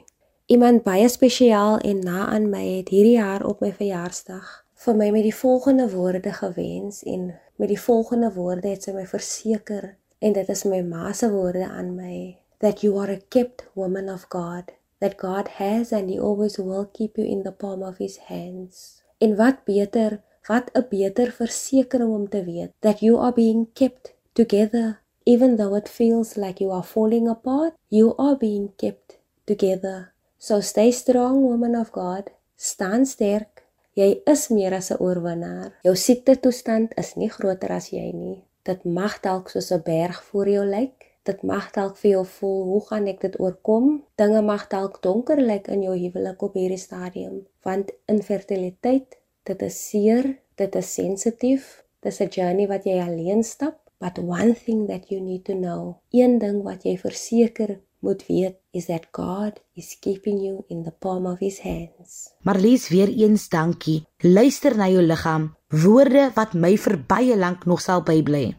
Iemand 0.51 0.83
baie 0.83 1.09
spesiaal 1.09 1.79
en 1.79 2.01
na 2.03 2.27
aan 2.27 2.51
my 2.51 2.65
het 2.81 2.89
hierdie 2.91 3.19
jaar 3.19 3.47
op 3.47 3.61
my 3.63 3.71
verjaarsdag 3.73 4.49
vir 4.85 4.97
my 4.99 5.11
met 5.15 5.23
die 5.23 5.37
volgende 5.37 5.87
woorde 5.93 6.33
gewens 6.33 7.05
en 7.07 7.31
Met 7.61 7.69
die 7.69 7.81
volgende 7.81 8.33
woorde 8.33 8.71
het 8.73 8.87
sy 8.87 8.93
my 8.97 9.03
verseker 9.05 9.83
en 10.25 10.33
dit 10.33 10.49
is 10.49 10.63
my 10.65 10.79
ma 10.81 11.11
se 11.13 11.29
woorde 11.29 11.67
aan 11.67 11.91
my 11.93 12.39
that 12.65 12.81
you 12.81 12.95
are 13.03 13.13
a 13.13 13.21
kept 13.35 13.67
woman 13.77 14.09
of 14.09 14.23
God 14.33 14.71
that 15.05 15.19
God 15.21 15.51
has 15.59 15.93
and 15.93 16.09
he 16.09 16.17
always 16.17 16.57
will 16.57 16.87
keep 16.97 17.21
you 17.21 17.27
in 17.29 17.43
the 17.45 17.53
palm 17.53 17.83
of 17.85 18.01
his 18.01 18.17
hands. 18.31 19.03
En 19.21 19.37
wat 19.37 19.61
beter, 19.69 20.23
wat 20.49 20.73
'n 20.73 20.87
beter 20.89 21.29
versekering 21.41 22.15
om 22.15 22.29
te 22.29 22.45
weet 22.45 22.73
that 22.81 23.05
you 23.05 23.21
are 23.21 23.37
being 23.37 23.69
kept 23.73 24.15
together 24.33 25.03
even 25.25 25.57
though 25.57 25.77
it 25.77 25.89
feels 25.89 26.35
like 26.37 26.65
you 26.65 26.73
are 26.73 26.93
falling 26.95 27.29
apart, 27.29 27.75
you 27.89 28.17
are 28.17 28.37
being 28.37 28.73
kept 28.77 29.21
together. 29.45 30.13
So 30.41 30.61
stay 30.65 30.91
strong 30.91 31.45
woman 31.45 31.77
of 31.77 31.93
God, 31.93 32.33
staan 32.57 33.05
sterk 33.07 33.61
Jy 33.99 34.23
is 34.33 34.43
meer 34.55 34.75
as 34.77 34.89
'n 34.93 35.03
oorwinnaar. 35.05 35.71
Jou 35.83 35.97
siekte 35.97 36.35
toestand 36.45 36.93
is 37.03 37.17
nie 37.21 37.29
groter 37.29 37.73
as 37.79 37.89
jy 37.91 38.13
nie. 38.13 38.45
Dit 38.63 38.85
mag 38.85 39.21
dalk 39.21 39.49
soos 39.51 39.71
'n 39.73 39.83
berg 39.85 40.23
voor 40.29 40.49
jou 40.49 40.65
lyk. 40.65 40.97
Dit 41.25 41.43
mag 41.43 41.73
dalk 41.73 41.97
vir 41.97 42.11
jou 42.11 42.25
voel, 42.27 42.63
hoe 42.65 42.81
gaan 42.87 43.07
ek 43.07 43.21
dit 43.21 43.41
oorkom? 43.41 44.05
Dinge 44.17 44.43
mag 44.43 44.69
dalk 44.69 45.03
donker 45.03 45.41
lyk 45.41 45.69
in 45.69 45.83
jou 45.83 45.97
huwelik 45.99 46.43
op 46.43 46.55
hierdie 46.55 46.79
stadium, 46.79 47.47
want 47.63 47.93
infertiliteit, 48.07 49.19
dit 49.45 49.63
is 49.63 49.89
seer, 49.89 50.39
dit 50.57 50.75
is 50.75 50.95
sensitief. 50.95 51.85
Dis 52.01 52.21
'n 52.21 52.29
journey 52.29 52.67
wat 52.67 52.85
jy 52.85 53.01
alleen 53.01 53.43
stap, 53.43 53.77
but 53.99 54.19
one 54.19 54.55
thing 54.55 54.87
that 54.87 55.11
you 55.11 55.21
need 55.21 55.45
to 55.45 55.53
know, 55.53 55.97
een 56.11 56.39
ding 56.39 56.63
wat 56.63 56.83
jy 56.85 56.97
verseker 56.97 57.81
moet 58.01 58.25
weet 58.27 58.57
is 58.71 58.87
that 58.87 59.09
God 59.13 59.61
is 59.75 59.97
keeping 60.01 60.41
you 60.41 60.65
in 60.69 60.83
the 60.83 60.91
palm 60.91 61.27
of 61.27 61.39
his 61.39 61.61
hands. 61.61 62.33
Marlies 62.43 62.89
weer 62.89 63.09
eens 63.09 63.49
dankie. 63.49 64.07
Luister 64.19 64.77
na 64.77 64.89
jou 64.89 65.03
liggaam. 65.03 65.55
Woorde 65.69 66.31
wat 66.35 66.55
my 66.55 66.77
vir 66.79 66.99
baie 67.07 67.37
lank 67.37 67.65
nog 67.65 67.81
sal 67.81 68.03
bybly. 68.03 68.57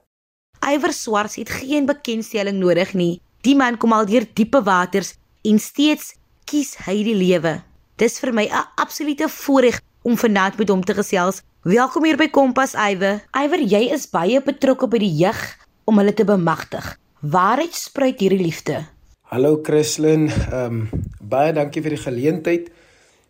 Iwer 0.62 0.94
Swarts 0.94 1.36
het 1.36 1.50
geen 1.50 1.86
bekendstelling 1.86 2.60
nodig 2.62 2.94
nie. 2.94 3.22
Die 3.42 3.56
man 3.58 3.78
kom 3.78 3.94
al 3.94 4.06
deur 4.06 4.28
diepe 4.34 4.62
waters 4.64 5.16
en 5.42 5.60
steeds 5.60 6.14
kies 6.46 6.76
hy 6.86 7.02
die 7.04 7.18
lewe. 7.18 7.62
Dis 7.98 8.20
vir 8.20 8.34
my 8.34 8.46
'n 8.46 8.68
absolute 8.78 9.30
voorreg 9.30 9.82
om 10.04 10.18
vanaand 10.18 10.58
met 10.58 10.70
hom 10.70 10.84
te 10.84 10.94
gesels. 10.94 11.42
Welkom 11.64 12.06
hier 12.06 12.18
by 12.18 12.28
Kompas 12.30 12.74
Iwer. 12.74 13.22
Iwer, 13.34 13.62
jy 13.62 13.92
is 13.94 14.10
baie 14.10 14.42
betrokke 14.42 14.88
by 14.88 14.98
die 14.98 15.16
jeug 15.18 15.58
om 15.86 15.98
hulle 15.98 16.14
te 16.14 16.26
bemagtig. 16.26 16.98
Waaruit 17.22 17.74
spruit 17.74 18.20
hierdie 18.20 18.42
liefde? 18.42 18.86
Hallo 19.32 19.62
Christlyn, 19.64 20.26
ehm 20.28 20.74
um, 20.92 21.04
baie 21.24 21.54
dankie 21.56 21.80
vir 21.80 21.94
die 21.94 22.00
geleentheid. 22.02 22.66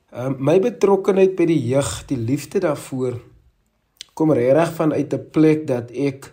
Ehm 0.09 0.31
um, 0.31 0.37
my 0.47 0.55
betrokkeheid 0.63 1.35
by 1.37 1.45
die 1.45 1.59
jeug, 1.61 1.91
die 2.09 2.17
liefde 2.17 2.57
daarvoor 2.63 3.19
kom 4.17 4.33
regtig 4.33 4.71
vanuit 4.79 5.13
'n 5.13 5.27
plek 5.35 5.67
dat 5.69 5.91
ek 5.93 6.31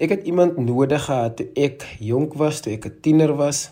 ek 0.00 0.14
het 0.14 0.24
iemand 0.24 0.56
nodig 0.56 1.04
gehad 1.04 1.36
toe 1.36 1.46
ek 1.66 1.84
jonk 2.00 2.32
was, 2.40 2.62
toe 2.64 2.72
ek 2.72 2.86
'n 2.86 2.96
tiener 3.04 3.34
was, 3.36 3.68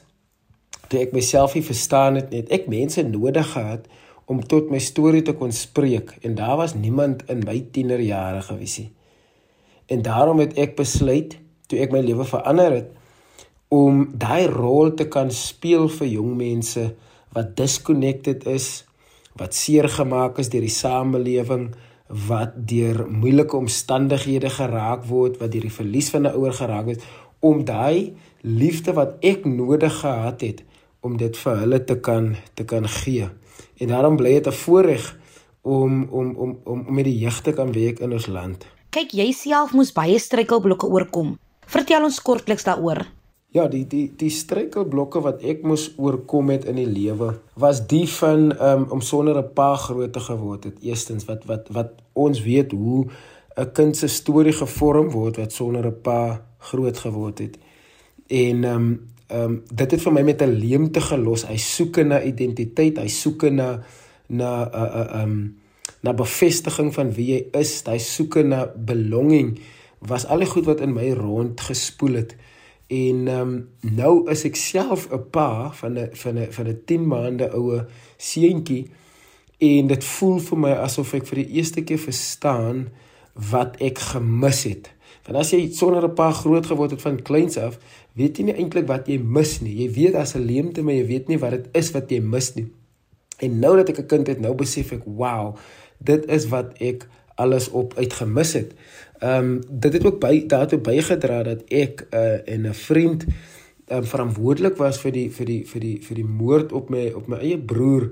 toe 0.91 1.01
ek 1.01 1.17
myself 1.17 1.57
nie 1.57 1.65
verstaan 1.65 2.21
het 2.21 2.29
nie. 2.31 2.45
Ek 2.51 2.69
mense 2.69 3.03
nodig 3.03 3.49
gehad 3.57 3.89
om 4.27 4.45
tot 4.45 4.69
my 4.71 4.79
storie 4.79 5.23
te 5.23 5.33
kon 5.33 5.53
spreek 5.53 6.19
en 6.21 6.35
daar 6.35 6.57
was 6.61 6.75
niemand 6.75 7.25
in 7.33 7.41
my 7.49 7.65
tienerjare 7.73 8.43
gewees 8.43 8.79
nie. 8.79 8.93
En 9.89 10.03
daarom 10.03 10.39
het 10.45 10.53
ek 10.59 10.77
besluit 10.77 11.39
toe 11.67 11.81
ek 11.81 11.93
my 11.93 12.05
lewe 12.05 12.29
verander 12.29 12.73
het 12.73 12.98
om 13.69 14.07
daai 14.17 14.47
rol 14.47 14.95
te 14.97 15.09
kan 15.09 15.31
speel 15.31 15.89
vir 15.89 16.09
jong 16.09 16.37
mense 16.37 16.85
wat 17.37 17.57
disconnected 17.57 18.47
is, 18.49 18.85
wat 19.37 19.55
seer 19.55 19.89
gemaak 19.93 20.39
is 20.39 20.49
deur 20.49 20.65
die 20.65 20.73
samelewing, 20.73 21.69
wat 22.29 22.55
deur 22.69 23.05
moeilike 23.13 23.57
omstandighede 23.57 24.49
geraak 24.51 25.05
word, 25.05 25.37
wat 25.43 25.53
deur 25.53 25.67
die 25.69 25.79
verlies 25.81 26.09
van 26.11 26.27
'n 26.27 26.35
ouer 26.35 26.53
geraak 26.53 26.87
het, 26.87 27.05
om 27.41 27.65
daai 27.65 28.17
liefde 28.41 28.93
wat 28.93 29.19
ek 29.21 29.45
nodig 29.45 30.01
gehad 30.01 30.41
het 30.41 30.65
om 31.01 31.17
dit 31.17 31.37
vir 31.37 31.57
hulle 31.57 31.85
te 31.85 32.01
kan 32.01 32.37
te 32.55 32.65
kan 32.65 32.89
gee. 32.89 33.29
En 33.79 33.89
daarom 33.89 34.17
bly 34.17 34.33
dit 34.41 34.47
'n 34.47 34.53
voorreg 34.53 35.17
om 35.63 36.09
om 36.11 36.35
om 36.37 36.59
om 36.65 36.85
met 36.89 37.05
die 37.05 37.19
jeug 37.19 37.41
te 37.41 37.53
kan 37.53 37.73
werk 37.73 37.99
in 37.99 38.13
ons 38.13 38.27
land. 38.27 38.67
Kyk, 38.91 39.13
jy 39.13 39.33
self 39.33 39.73
moes 39.73 39.93
baie 39.93 40.19
struikelblokke 40.19 40.87
oorkom. 40.87 41.39
Vertel 41.67 42.05
ons 42.05 42.23
kortliks 42.23 42.65
daaroor. 42.65 43.18
Ja, 43.59 43.65
die 43.67 43.87
die 43.91 44.05
die 44.15 44.31
struikelblokke 44.31 45.19
wat 45.25 45.41
ek 45.43 45.65
moes 45.67 45.89
oorkom 45.99 46.53
het 46.53 46.67
in 46.71 46.77
die 46.79 46.87
lewe 46.87 47.33
was 47.59 47.81
die 47.91 48.05
van 48.13 48.53
um, 48.55 48.85
om 48.95 49.01
sonder 49.03 49.39
'n 49.41 49.51
pa 49.55 49.75
groot 49.75 50.13
te 50.13 50.21
geword 50.21 50.65
het. 50.65 50.77
Eerstens 50.83 51.25
wat 51.27 51.43
wat 51.51 51.67
wat 51.75 51.91
ons 52.13 52.43
weet 52.43 52.71
hoe 52.73 53.07
'n 53.57 53.73
kind 53.73 53.97
se 53.97 54.07
storie 54.07 54.53
gevorm 54.53 55.11
word 55.11 55.37
wat 55.37 55.53
sonder 55.53 55.87
'n 55.87 56.01
pa 56.03 56.41
groot 56.59 56.99
geword 56.99 57.39
het. 57.39 57.59
En 58.27 58.65
ehm 58.65 58.77
um, 58.77 59.01
ehm 59.27 59.43
um, 59.43 59.63
dit 59.75 59.91
het 59.91 60.03
vir 60.03 60.13
my 60.13 60.23
met 60.23 60.43
'n 60.43 60.59
leemte 60.65 61.01
gelos. 61.01 61.47
Hy 61.47 61.57
soek 61.57 61.97
na 61.97 62.23
identiteit, 62.23 62.99
hy 62.99 63.09
soek 63.09 63.43
na 63.51 63.83
na 64.27 64.51
'n 64.65 64.71
uh, 64.75 64.83
'n 64.83 64.99
uh, 65.01 65.21
ehm 65.21 65.31
um, 65.31 65.59
na 66.01 66.13
bevestiging 66.15 66.95
van 66.95 67.13
wie 67.13 67.33
hy 67.35 67.59
is. 67.59 67.83
Hy 67.87 67.99
soek 67.99 68.35
na 68.45 68.71
belonging 68.77 69.59
was 69.99 70.27
al 70.27 70.39
die 70.39 70.47
goed 70.47 70.65
wat 70.65 70.81
in 70.81 70.93
my 70.93 71.11
rond 71.11 71.61
gespoel 71.61 72.15
het. 72.15 72.37
En 72.89 73.29
ehm 73.29 73.41
um, 73.41 73.69
nou 73.81 74.31
is 74.33 74.45
ek 74.49 74.57
self 74.57 75.09
'n 75.13 75.29
pa 75.31 75.73
van 75.73 75.99
'n 75.99 76.09
van 76.13 76.39
'n 76.39 76.53
van 76.53 76.69
'n 76.69 76.81
10 76.85 77.07
maande 77.07 77.51
oue 77.53 77.87
seentjie 78.17 78.91
en 79.59 79.87
dit 79.87 80.05
voel 80.05 80.39
vir 80.39 80.59
my 80.59 80.73
asof 80.73 81.13
ek 81.15 81.27
vir 81.27 81.39
die 81.45 81.53
eerste 81.59 81.83
keer 81.83 81.99
verstaan 81.99 82.89
wat 83.51 83.77
ek 83.81 83.99
gemis 83.99 84.63
het. 84.65 84.91
Want 85.27 85.39
as 85.39 85.51
jy 85.51 85.69
sonder 85.73 86.05
'n 86.05 86.15
pa 86.15 86.33
groot 86.33 86.67
geword 86.67 86.91
het 86.91 87.03
van 87.03 87.23
kleins 87.23 87.59
af, 87.59 87.79
weet 88.13 88.39
jy 88.39 88.45
nie 88.45 88.57
eintlik 88.57 88.87
wat 88.87 89.07
jy 89.07 89.19
mis 89.19 89.61
nie. 89.61 89.75
Jy 89.83 89.93
weet 89.93 90.15
as 90.15 90.35
'n 90.35 90.47
leemte, 90.47 90.83
maar 90.83 90.95
jy 90.95 91.07
weet 91.07 91.29
nie 91.29 91.39
wat 91.39 91.51
dit 91.51 91.69
is 91.73 91.91
wat 91.91 92.11
jy 92.11 92.21
mis 92.21 92.55
nie. 92.55 92.67
En 93.39 93.59
nou 93.59 93.77
dat 93.77 93.89
ek 93.89 93.99
'n 93.99 94.07
kind 94.07 94.27
het, 94.27 94.41
nou 94.41 94.55
besef 94.55 94.93
ek, 94.93 95.05
wow, 95.05 95.57
dit 95.99 96.27
is 96.27 96.49
wat 96.49 96.79
ek 96.81 97.09
alles 97.35 97.69
op 97.71 97.95
uitgemis 97.95 98.53
het. 98.53 98.75
Ehm 99.19 99.45
um, 99.45 99.61
dit 99.71 99.93
het 99.93 100.07
ook 100.07 100.21
by 100.21 100.47
daartoe 100.47 100.79
bygedra 100.79 101.43
dat 101.43 101.63
ek 101.69 102.07
uh, 102.11 102.49
en 102.49 102.67
'n 102.67 102.75
vriend 102.75 103.27
um, 103.91 104.05
verantwoordelik 104.05 104.77
was 104.77 105.01
vir 105.01 105.13
die 105.13 105.31
vir 105.31 105.47
die 105.47 105.63
vir 105.67 105.81
die 105.81 105.99
vir 106.03 106.15
die 106.15 106.25
moord 106.25 106.73
op 106.73 106.91
my 106.91 107.11
op 107.15 107.27
my 107.27 107.39
eie 107.39 107.59
broer 107.59 108.11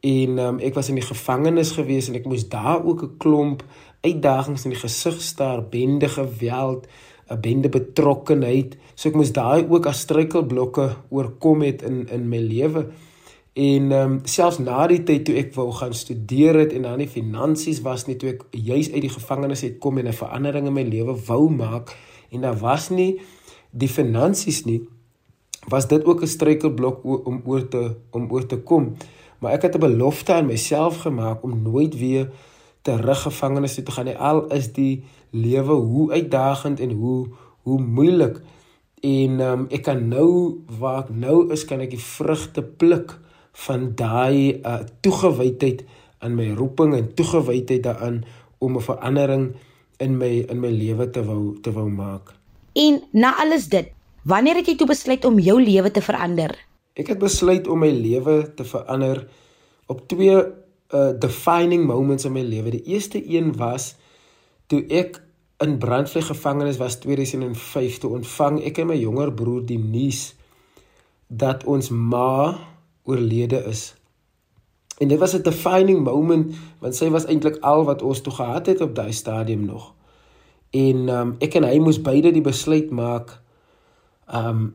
en 0.00 0.38
um, 0.38 0.58
ek 0.58 0.74
was 0.74 0.88
in 0.88 1.00
die 1.00 1.06
gevangenis 1.06 1.72
gewees 1.74 2.08
en 2.08 2.14
ek 2.14 2.28
moes 2.30 2.48
daar 2.48 2.84
ook 2.84 3.02
'n 3.02 3.16
klomp 3.18 3.64
uitdagings 4.06 4.64
in 4.64 4.74
die 4.74 4.80
gesig 4.80 5.20
staar, 5.22 5.62
bende 5.62 6.08
geweld, 6.08 6.86
'n 7.30 7.40
bende 7.40 7.68
betrokkenheid. 7.68 8.76
So 8.94 9.08
ek 9.08 9.14
moes 9.14 9.32
daai 9.32 9.66
ook 9.68 9.86
as 9.86 10.00
struikelblokke 10.00 10.96
oorkom 11.08 11.62
het 11.62 11.82
in 11.82 12.08
in 12.08 12.28
my 12.28 12.38
lewe. 12.38 12.86
En 13.56 13.92
ehm 13.92 14.10
um, 14.10 14.18
selfs 14.28 14.58
na 14.60 14.86
die 14.86 15.00
tyd 15.08 15.22
toe 15.24 15.34
ek 15.40 15.54
wou 15.56 15.70
gaan 15.72 15.94
studeer 15.96 16.58
het 16.60 16.74
en 16.76 16.82
dan 16.84 16.98
nie 17.00 17.08
finansies 17.08 17.80
was 17.80 18.04
nie 18.04 18.16
toe 18.20 18.34
ek 18.34 18.42
juis 18.52 18.90
uit 18.92 19.00
die 19.06 19.12
gevangenis 19.14 19.64
het 19.64 19.78
kom 19.80 19.98
en 19.98 20.08
'n 20.08 20.12
verandering 20.12 20.66
in 20.66 20.76
my 20.76 20.84
lewe 20.84 21.14
wou 21.28 21.48
maak 21.48 21.96
en 22.30 22.40
daar 22.44 22.58
was 22.60 22.90
nie 22.90 23.16
die 23.72 23.88
finansies 23.88 24.64
nie 24.64 24.82
was 25.68 25.88
dit 25.88 26.04
ook 26.04 26.20
'n 26.22 26.26
struikelblok 26.26 27.04
om 27.04 27.40
oor 27.44 27.68
te 27.68 27.96
om 28.10 28.30
oor 28.32 28.46
te 28.46 28.58
kom. 28.58 28.96
Maar 29.38 29.52
ek 29.52 29.62
het 29.62 29.74
'n 29.74 29.80
belofte 29.88 30.32
aan 30.32 30.46
myself 30.46 30.96
gemaak 30.96 31.42
om 31.42 31.62
nooit 31.62 31.98
weer 31.98 32.30
terug 32.82 33.22
gevangenis 33.22 33.74
toe 33.74 33.84
te 33.84 33.90
gaan 33.90 34.04
nie 34.04 34.18
al 34.18 34.46
is 34.52 34.72
die 34.72 35.04
lewe 35.30 35.72
hoe 35.72 36.12
uitdagend 36.12 36.80
en 36.80 36.90
hoe 36.90 37.26
hoe 37.62 37.80
moeilik 37.80 38.40
en 39.00 39.40
um, 39.40 39.66
ek 39.68 39.82
kan 39.82 40.08
nou 40.08 40.60
waar 40.78 40.98
ek 41.04 41.10
nou 41.10 41.52
is 41.52 41.64
kan 41.64 41.80
ek 41.80 41.90
die 41.90 42.04
vrugte 42.04 42.62
pluk 42.62 43.18
van 43.64 43.92
daai 43.96 44.60
uh, 44.60 44.82
toegewydheid 45.00 45.84
aan 46.24 46.36
my 46.36 46.50
roeping 46.56 46.94
en 46.96 47.14
toegewydheid 47.14 47.82
daaraan 47.82 48.24
om 48.58 48.76
'n 48.76 48.84
verandering 48.84 49.54
in 49.96 50.16
my 50.16 50.44
in 50.48 50.60
my 50.60 50.70
lewe 50.70 51.10
te 51.10 51.24
wou 51.24 51.56
te 51.60 51.72
wou 51.72 51.88
maak. 51.88 52.34
En 52.72 53.02
na 53.12 53.36
alles 53.40 53.68
dit, 53.68 53.92
wanneer 54.22 54.60
het 54.60 54.66
jy 54.66 54.76
toe 54.76 54.86
besluit 54.86 55.24
om 55.24 55.38
jou 55.38 55.62
lewe 55.62 55.90
te 55.90 56.02
verander? 56.02 56.52
Ek 56.92 57.08
het 57.08 57.18
besluit 57.18 57.68
om 57.68 57.78
my 57.78 57.90
lewe 57.90 58.54
te 58.54 58.64
verander 58.64 59.28
op 59.86 60.08
twee 60.08 60.36
uh 60.94 61.12
defining 61.18 61.86
moments 61.86 62.24
in 62.24 62.32
my 62.32 62.42
lewe. 62.42 62.70
Die 62.70 62.84
eerste 62.94 63.22
een 63.24 63.56
was 63.56 63.96
toe 64.66 64.84
ek 64.86 65.22
in 65.64 65.78
Brandvlei 65.78 66.24
gevangenis 66.24 66.76
was 66.76 66.98
2005 67.00 67.98
toe 67.98 68.10
ontvang 68.18 68.60
ek 68.68 68.78
en 68.78 68.90
my 68.92 68.98
jonger 68.98 69.32
broer 69.32 69.64
die 69.66 69.80
nuus 69.80 70.34
dat 71.26 71.64
ons 71.64 71.88
ma 71.90 72.75
oorlede 73.06 73.62
is. 73.70 73.94
En 74.98 75.08
dit 75.08 75.18
was 75.18 75.34
'n 75.34 75.42
defining 75.42 76.04
moment 76.04 76.54
want 76.78 76.94
sy 76.94 77.08
was 77.10 77.26
eintlik 77.26 77.56
al 77.60 77.84
wat 77.84 78.02
ons 78.02 78.20
toe 78.20 78.32
gehad 78.32 78.66
het 78.66 78.80
op 78.80 78.94
daai 78.94 79.12
stadium 79.12 79.64
nog. 79.64 79.94
En 80.70 81.08
um, 81.08 81.34
ek 81.38 81.54
en 81.54 81.64
hy 81.64 81.78
moes 81.78 82.00
beide 82.00 82.32
die 82.32 82.44
besluit 82.44 82.90
maak 82.90 83.40
um 84.34 84.74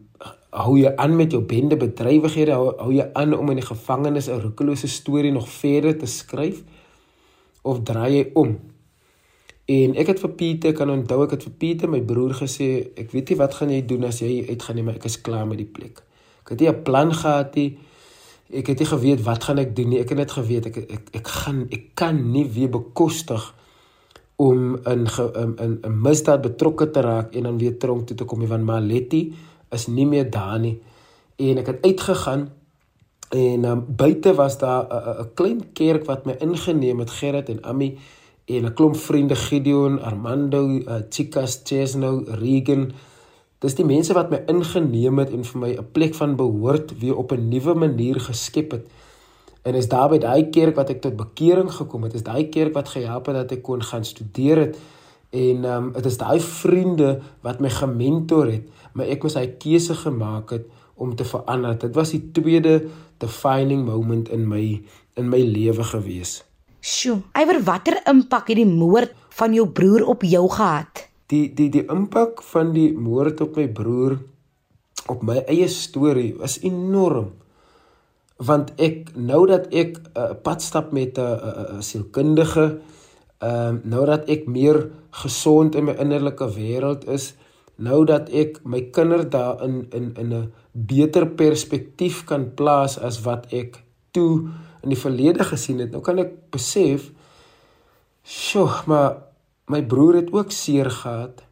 hou 0.51 0.75
jy 0.79 0.91
aan 0.95 1.15
met 1.15 1.31
jou 1.31 1.41
bende 1.47 1.77
bedrywighede 1.79 2.51
hou, 2.51 2.73
hou 2.77 2.91
jy 2.91 3.05
aan 3.13 3.33
om 3.33 3.49
in 3.49 3.61
die 3.61 3.65
gevangenis 3.65 4.27
'n 4.27 4.41
roekelose 4.41 4.87
storie 4.87 5.31
nog 5.31 5.49
verder 5.49 5.97
te 5.97 6.05
skryf 6.05 6.63
of 7.61 7.83
draai 7.83 8.17
jy 8.17 8.31
om? 8.33 8.59
En 9.65 9.95
ek 9.95 10.07
het 10.07 10.19
vir 10.19 10.29
Pieter 10.29 10.73
kan 10.73 10.89
onthou 10.89 11.23
ek 11.23 11.31
het 11.31 11.43
vir 11.43 11.53
Pieter 11.57 11.89
my 11.89 12.01
broer 12.01 12.33
gesê 12.33 12.91
ek 12.95 13.11
weet 13.11 13.29
nie 13.29 13.37
wat 13.37 13.53
gaan 13.53 13.69
jy 13.69 13.85
doen 13.85 14.03
as 14.03 14.19
jy 14.19 14.45
uitgaan 14.49 14.75
nie 14.75 14.83
maar 14.83 14.95
ek 14.95 15.05
is 15.05 15.21
klaar 15.21 15.47
met 15.47 15.57
die 15.57 15.71
plek. 15.71 16.03
Ek 16.41 16.49
het 16.49 16.59
nie 16.59 16.69
'n 16.69 16.83
plan 16.83 17.13
gehad 17.13 17.55
nie 17.55 17.77
ek 18.53 18.67
het 18.67 18.79
nie 18.79 18.87
geweet 18.87 19.23
wat 19.23 19.43
gaan 19.43 19.57
ek 19.57 19.75
doen 19.75 19.89
nie. 19.89 19.99
Ek 19.99 20.09
het 20.09 20.17
net 20.17 20.31
geweet 20.31 20.65
ek 20.71 20.77
ek 20.77 21.09
ek 21.21 21.27
gaan 21.27 21.67
ek 21.71 21.91
kan 21.95 22.31
nie 22.31 22.45
weer 22.45 22.69
bekostig 22.69 23.53
om 24.41 24.77
in 24.85 25.07
in 25.61 25.79
'n 25.83 26.01
misdaad 26.01 26.41
betrokke 26.41 26.89
te 26.91 27.01
raak 27.01 27.35
en 27.35 27.43
dan 27.43 27.57
weer 27.57 27.77
tronk 27.77 28.07
toe 28.07 28.17
te 28.17 28.25
kom 28.25 28.47
want 28.47 28.63
Maletti 28.63 29.33
is 29.71 29.87
nie 29.87 30.05
meer 30.05 30.29
daar 30.29 30.59
nie. 30.59 30.81
En 31.35 31.57
ek 31.57 31.67
het 31.67 31.85
uitgegaan 31.85 32.49
en 33.29 33.65
um, 33.65 33.85
buite 33.87 34.33
was 34.33 34.57
daar 34.57 34.85
'n 35.21 35.33
klein 35.33 35.73
kerk 35.73 36.05
wat 36.05 36.25
my 36.25 36.35
ingeneem 36.39 36.99
het 36.99 37.09
Gerrit 37.09 37.49
en 37.49 37.63
Ami 37.63 37.97
en 38.45 38.65
'n 38.65 38.73
klomp 38.73 38.95
vriende 38.95 39.35
Gideon, 39.35 40.01
Armando, 40.01 40.67
uh, 40.67 41.01
Chicas, 41.09 41.61
Chesno, 41.63 42.23
Regan 42.25 42.91
Dis 43.61 43.75
die 43.77 43.85
mense 43.85 44.15
wat 44.17 44.31
my 44.33 44.39
ingeneem 44.49 45.19
het 45.21 45.33
en 45.35 45.43
vir 45.45 45.59
my 45.61 45.71
'n 45.77 45.91
plek 45.93 46.15
van 46.17 46.35
behoort 46.35 46.97
weer 46.99 47.15
op 47.15 47.31
'n 47.31 47.49
nuwe 47.49 47.73
manier 47.73 48.19
geskep 48.19 48.71
het. 48.71 48.85
En 49.61 49.75
is 49.75 49.87
daar 49.87 50.09
by 50.09 50.17
daai 50.17 50.49
kerk 50.49 50.75
wat 50.75 50.89
ek 50.89 51.01
tot 51.01 51.15
bekering 51.15 51.69
gekom 51.69 52.03
het, 52.03 52.13
is 52.13 52.23
daai 52.23 52.49
kerk 52.49 52.73
wat 52.73 52.89
gehelp 52.89 53.25
het 53.25 53.35
dat 53.35 53.51
ek 53.51 53.61
kon 53.61 53.81
gaan 53.81 54.05
studeer 54.05 54.57
het. 54.57 54.77
En 55.29 55.65
ehm 55.65 55.83
um, 55.83 55.91
dit 55.93 56.05
is 56.05 56.17
daai 56.17 56.39
vriende 56.39 57.21
wat 57.41 57.59
my 57.59 57.69
gementor 57.69 58.51
het, 58.51 58.65
maar 58.93 59.05
ek 59.05 59.23
moes 59.23 59.35
hy 59.35 59.47
keuse 59.47 59.93
gemaak 59.93 60.49
het 60.49 60.65
om 60.95 61.15
te 61.15 61.23
verander. 61.23 61.77
Dit 61.77 61.95
was 61.95 62.09
die 62.09 62.31
tweede 62.31 62.87
defining 63.17 63.85
moment 63.85 64.29
in 64.29 64.47
my 64.47 64.81
in 65.13 65.29
my 65.29 65.39
lewe 65.39 65.83
gewees. 65.83 66.43
Sjoe, 66.79 67.21
eiwer 67.31 67.63
watter 67.63 68.01
impak 68.09 68.47
het 68.47 68.57
die 68.57 68.65
moord 68.65 69.13
van 69.29 69.53
jou 69.53 69.67
broer 69.69 70.05
op 70.07 70.23
jou 70.23 70.49
gehad? 70.49 71.10
Die 71.31 71.47
die 71.55 71.69
die 71.71 71.85
impak 71.91 72.43
van 72.51 72.73
die 72.75 72.91
moord 72.93 73.41
op 73.41 73.55
my 73.59 73.67
broer 73.71 74.17
op 75.09 75.23
my 75.25 75.41
eie 75.49 75.67
storie 75.71 76.33
was 76.37 76.59
enorm. 76.67 77.31
Want 78.41 78.73
ek 78.81 79.13
nou 79.15 79.45
dat 79.49 79.69
ek 79.73 79.97
'n 79.97 80.17
uh, 80.17 80.33
pad 80.43 80.61
stap 80.61 80.91
met 80.91 81.17
'n 81.17 81.21
uh, 81.21 81.27
uh, 81.31 81.65
uh, 81.75 81.81
sielkundige 81.81 82.81
ehm 83.41 83.75
uh, 83.75 83.83
nou 83.83 84.05
dat 84.05 84.29
ek 84.29 84.47
meer 84.47 84.89
gesond 85.11 85.75
in 85.75 85.85
my 85.85 85.95
innerlike 85.97 86.47
wêreld 86.55 87.07
is 87.09 87.33
nou 87.75 88.05
dat 88.05 88.29
ek 88.29 88.59
my 88.63 88.81
kinders 88.93 89.29
daar 89.29 89.63
in 89.63 89.87
in 89.89 90.13
in 90.17 90.33
'n 90.33 90.51
beter 90.71 91.27
perspektief 91.27 92.23
kan 92.23 92.53
plaas 92.53 92.99
as 92.99 93.21
wat 93.21 93.45
ek 93.51 93.83
toe 94.11 94.49
in 94.83 94.89
die 94.89 94.97
verlede 94.97 95.43
gesien 95.43 95.79
het. 95.79 95.91
Nou 95.91 96.01
kan 96.01 96.19
ek 96.19 96.51
besef 96.51 97.11
sjoe 98.23 98.69
maar 98.85 99.30
My 99.71 99.79
broer 99.83 100.15
het 100.19 100.31
ook 100.35 100.51
seer 100.51 100.89
gehad. 100.91 101.43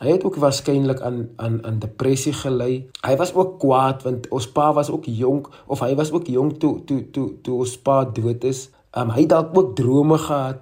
Hy 0.00 0.14
het 0.14 0.24
ook 0.24 0.36
waarskynlik 0.40 1.00
aan 1.04 1.28
aan 1.36 1.58
aan 1.64 1.78
depressie 1.80 2.32
gely. 2.32 2.88
Hy 3.04 3.16
was 3.20 3.34
ook 3.36 3.58
kwaad 3.60 4.02
want 4.04 4.28
ons 4.32 4.48
pa 4.52 4.72
was 4.76 4.90
ook 4.92 5.04
jonk 5.04 5.48
of 5.66 5.80
hy 5.84 5.94
was 5.96 6.12
ook 6.12 6.26
jonk 6.26 6.58
toe 6.60 6.84
toe 6.84 7.10
toe 7.12 7.28
toe 7.44 7.58
ons 7.64 7.76
pa 7.84 8.04
dood 8.04 8.44
is. 8.48 8.68
Um, 8.96 9.10
hy 9.14 9.20
het 9.24 9.32
dalk 9.32 9.56
ook 9.56 9.76
drome 9.76 10.18
gehad 10.18 10.58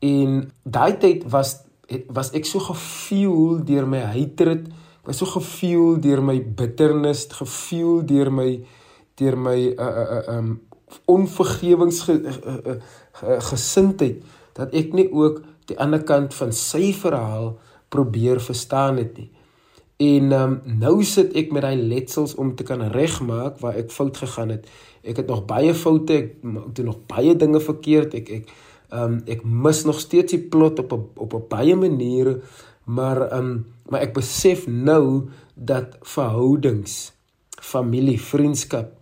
en 0.00 0.50
daai 0.64 0.96
tyd 1.00 1.24
was 1.32 1.60
was 2.08 2.30
ek 2.38 2.46
so 2.46 2.58
gevoel 2.62 3.64
deur 3.66 3.86
my 3.88 4.00
hatred, 4.14 4.68
was 5.04 5.18
so 5.18 5.26
gevoel 5.26 5.98
deur 6.00 6.22
my 6.22 6.38
bitternis, 6.40 7.26
gevoel 7.34 8.04
deur 8.06 8.30
my 8.32 8.64
deur 9.20 9.36
my 9.36 9.74
uh 9.74 10.04
uh, 10.04 10.36
um 10.36 10.60
onvergewensgesindheid 11.06 12.38
uh, 12.46 12.58
uh, 13.26 13.36
uh, 13.36 14.18
uh, 14.18 14.28
dat 14.58 14.74
ek 14.74 14.92
nie 14.96 15.06
ook 15.12 15.42
die 15.70 15.78
ander 15.80 16.02
kant 16.06 16.34
van 16.36 16.52
sy 16.56 16.90
verhaal 16.96 17.54
probeer 17.90 18.40
verstaan 18.42 19.00
het 19.00 19.16
nie. 19.18 19.30
En 20.00 20.32
um, 20.32 20.54
nou 20.80 20.94
sit 21.04 21.34
ek 21.36 21.50
met 21.52 21.66
daai 21.66 21.76
letsels 21.76 22.34
om 22.40 22.54
te 22.56 22.64
kan 22.64 22.82
regmaak 22.94 23.58
waar 23.60 23.76
ek 23.80 23.92
fout 23.92 24.16
gegaan 24.22 24.54
het. 24.54 24.68
Ek 25.04 25.20
het 25.20 25.28
nog 25.28 25.44
baie 25.48 25.74
foute, 25.76 26.16
ek 26.16 26.30
doen 26.76 26.88
nog 26.88 27.02
baie 27.10 27.34
dinge 27.36 27.60
verkeerd. 27.60 28.16
Ek 28.16 28.30
ek 28.40 28.54
um, 28.96 29.20
ek 29.28 29.44
mis 29.44 29.84
nog 29.88 30.00
steeds 30.00 30.32
die 30.32 30.42
plot 30.52 30.80
op 30.80 30.94
'n 30.96 31.04
op 31.16 31.34
'n 31.34 31.48
baie 31.48 31.76
maniere, 31.76 32.40
maar 32.84 33.28
um, 33.32 33.66
maar 33.90 34.00
ek 34.00 34.14
besef 34.14 34.66
nou 34.66 35.28
dat 35.54 35.98
verhoudings, 36.00 37.12
familie, 37.60 38.20
vriendskap 38.20 39.00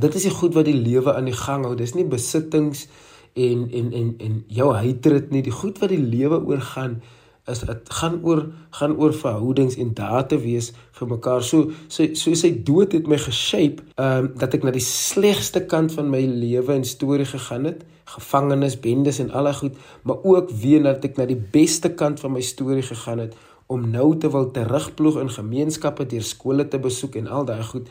dit 0.00 0.14
is 0.14 0.26
die 0.28 0.34
goed 0.34 0.56
wat 0.56 0.68
die 0.68 0.76
lewe 0.76 1.14
aan 1.14 1.28
die 1.28 1.36
gang 1.36 1.64
hou. 1.66 1.74
Dis 1.76 1.94
nie 1.96 2.06
besittings 2.08 2.86
en 3.34 3.70
en 3.70 3.92
en 3.92 4.14
en 4.18 4.44
jou 4.48 4.74
hatred 4.74 5.30
nie. 5.30 5.42
Die 5.42 5.54
goed 5.54 5.78
wat 5.78 5.92
die 5.92 6.02
lewe 6.02 6.40
oor 6.46 6.60
gaan 6.60 7.00
is 7.50 7.62
dit 7.66 7.92
gaan 7.98 8.20
oor 8.22 8.44
gaan 8.76 8.96
oor 8.96 9.14
verhoudings 9.14 9.76
en 9.76 9.94
daar 9.94 10.26
te 10.28 10.38
wees 10.38 10.72
vir 10.98 11.08
mekaar. 11.08 11.42
So 11.42 11.70
so 11.88 12.06
so 12.14 12.34
sy 12.34 12.52
dood 12.64 12.94
het 12.96 13.08
my 13.10 13.18
geshape 13.18 13.84
ehm 13.96 14.26
um, 14.26 14.32
dat 14.40 14.54
ek 14.54 14.66
na 14.66 14.74
die 14.74 14.84
slegste 14.84 15.64
kant 15.66 15.94
van 15.96 16.10
my 16.10 16.20
lewe 16.26 16.74
en 16.74 16.84
storie 16.84 17.28
gegaan 17.28 17.70
het. 17.70 17.86
Gevangenes 18.10 18.74
bendes 18.82 19.20
en 19.22 19.30
al 19.30 19.46
daai 19.46 19.54
goed 19.54 19.78
maar 20.02 20.18
ook 20.22 20.50
weer 20.50 20.82
dat 20.82 21.04
ek 21.04 21.16
na 21.16 21.26
die 21.30 21.38
beste 21.38 21.94
kant 21.94 22.20
van 22.20 22.34
my 22.34 22.42
storie 22.42 22.82
gegaan 22.82 23.22
het 23.26 23.36
om 23.70 23.90
nou 23.90 24.16
te 24.18 24.30
wil 24.30 24.50
terugploeg 24.50 25.20
in 25.22 25.30
gemeenskappe 25.30 26.06
deur 26.06 26.26
skole 26.26 26.66
te 26.68 26.78
besoek 26.78 27.14
en 27.22 27.28
al 27.30 27.44
daai 27.46 27.62
goed. 27.62 27.86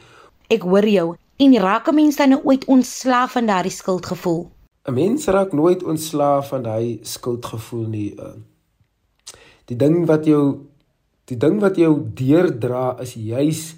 Ek 0.51 0.65
hoor 0.67 0.87
jou. 0.87 1.15
En 1.39 1.55
raak 1.55 1.87
'n 1.87 1.95
mens 1.95 2.15
dan 2.15 2.29
nou 2.29 2.41
ooit 2.43 2.65
ontslaaf 2.65 3.31
van 3.31 3.45
daardie 3.45 3.71
skuldgevoel 3.71 4.49
'n 4.89 4.93
mens 4.93 5.27
raak 5.27 5.53
nooit 5.53 5.83
ontslaaf 5.83 6.47
van 6.49 6.63
daai 6.63 6.99
skuldgevoel 7.01 7.87
nie. 7.87 8.11
Uh. 8.17 8.33
Die 9.65 9.77
ding 9.77 10.05
wat 10.05 10.25
jou 10.25 10.65
die 11.29 11.37
ding 11.37 11.59
wat 11.61 11.77
jou 11.77 11.93
deurdra 12.13 12.97
is 13.01 13.13
juis 13.13 13.75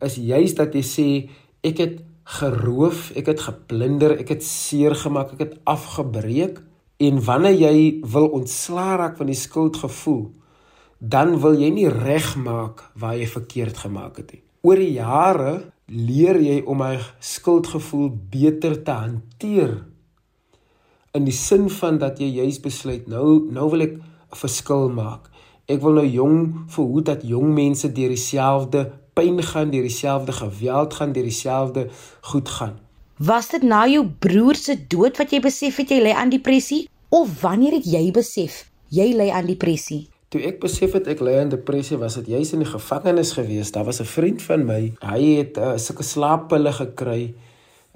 is 0.00 0.14
juis 0.14 0.54
dat 0.54 0.74
jy 0.74 0.84
sê 0.86 1.08
ek 1.66 1.78
het 1.82 1.96
geroof, 2.38 3.10
ek 3.18 3.32
het 3.32 3.40
geplunder, 3.40 4.14
ek 4.20 4.28
het 4.36 4.44
seer 4.44 4.94
gemaak, 4.94 5.32
ek 5.34 5.42
het 5.42 5.54
afgebreek 5.66 6.60
en 7.02 7.18
wanneer 7.24 7.56
jy 7.56 7.78
wil 8.06 8.28
ontslaa 8.36 8.98
raak 9.00 9.16
van 9.18 9.30
die 9.30 9.38
skuldgevoel, 9.38 10.28
dan 10.98 11.38
wil 11.42 11.58
jy 11.58 11.70
nie 11.74 11.88
regmaak 11.90 12.84
waar 12.94 13.16
jy 13.18 13.26
verkeerd 13.26 13.82
gemaak 13.82 14.22
het 14.22 14.36
nie. 14.36 14.42
Oor 14.62 14.78
die 14.78 14.94
jare 14.98 15.52
leer 15.88 16.38
jy 16.42 16.60
om 16.66 16.82
my 16.82 16.94
skuldgevoel 17.18 18.10
beter 18.30 18.76
te 18.84 18.94
hanteer 19.02 19.78
in 21.12 21.24
die 21.24 21.32
sin 21.32 21.70
van 21.70 21.98
dat 21.98 22.18
jy 22.18 22.28
juis 22.42 22.60
besluit 22.60 23.06
nou 23.08 23.48
nou 23.52 23.70
wil 23.70 23.80
ek 23.80 23.94
'n 23.96 24.36
verskil 24.36 24.88
maak. 24.88 25.30
Ek 25.66 25.80
wil 25.80 25.92
nou 25.92 26.06
jong 26.06 26.64
verhoed 26.68 27.04
dat 27.04 27.22
jong 27.22 27.54
mense 27.54 27.92
deur 27.92 28.08
dieselfde 28.08 28.92
pyn 29.14 29.42
gaan, 29.42 29.70
deur 29.70 29.82
dieselfde 29.82 30.32
geweld 30.32 30.94
gaan, 30.94 31.12
deur 31.12 31.26
dieselfde 31.26 31.88
goed 32.20 32.48
gaan. 32.48 32.78
Was 33.18 33.48
dit 33.50 33.62
na 33.62 33.86
jou 33.88 34.06
broer 34.06 34.54
se 34.54 34.76
dood 34.88 35.16
wat 35.18 35.30
jy 35.30 35.40
besef 35.40 35.76
het 35.76 35.90
jy 35.90 35.98
ly 36.02 36.12
aan 36.14 36.30
depressie 36.30 36.88
of 37.08 37.40
wanneer 37.40 37.72
het 37.72 37.84
jy 37.84 38.10
besef 38.10 38.70
jy 38.88 39.10
ly 39.16 39.30
aan 39.30 39.46
depressie? 39.46 40.06
Toe 40.28 40.42
ek 40.44 40.60
besef 40.60 40.92
het 40.92 41.08
ek 41.08 41.20
ly 41.24 41.38
aan 41.40 41.48
depressie, 41.48 41.96
was 41.96 42.14
dit 42.14 42.26
juis 42.26 42.52
in 42.52 42.60
die 42.60 42.68
gevangenis 42.68 43.32
gewees. 43.32 43.72
Daar 43.72 43.84
was 43.84 44.00
'n 44.00 44.04
vriend 44.04 44.42
van 44.42 44.64
my. 44.64 44.92
Hy 45.00 45.22
het 45.40 45.58
uh, 45.58 45.76
sulke 45.76 46.02
slaappille 46.02 46.72
gekry 46.72 47.34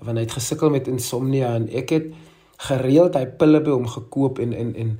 want 0.02 0.18
hy 0.18 0.24
het 0.24 0.32
gesukkel 0.32 0.70
met 0.70 0.88
insomnia 0.88 1.54
en 1.54 1.68
ek 1.70 1.90
het 1.90 2.06
gereeld 2.68 3.16
hy 3.18 3.26
pille 3.38 3.60
by 3.64 3.74
hom 3.74 3.88
gekoop 3.90 4.40
en 4.42 4.54
en 4.54 4.72
en 4.78 4.94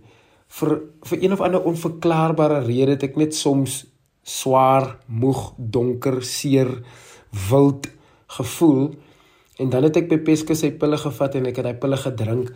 vir 0.59 0.75
vir 1.09 1.25
een 1.25 1.33
of 1.33 1.41
ander 1.41 1.65
onverklaarbare 1.69 2.61
rede 2.67 2.97
het 2.97 3.07
ek 3.09 3.17
net 3.21 3.35
soms 3.35 3.83
swaar, 4.23 4.99
moeg, 5.07 5.53
donker, 5.57 6.21
seer, 6.23 6.71
wild 7.51 7.89
gevoel. 8.37 8.93
En 9.59 9.71
dan 9.73 9.89
het 9.89 9.99
ek 9.99 10.11
by 10.11 10.19
Pesca 10.27 10.55
sy 10.55 10.73
pille 10.79 10.99
gevat 11.01 11.39
en 11.39 11.49
ek 11.51 11.59
het 11.59 11.69
daai 11.69 11.81
pille 11.83 11.99
gedrink 12.01 12.53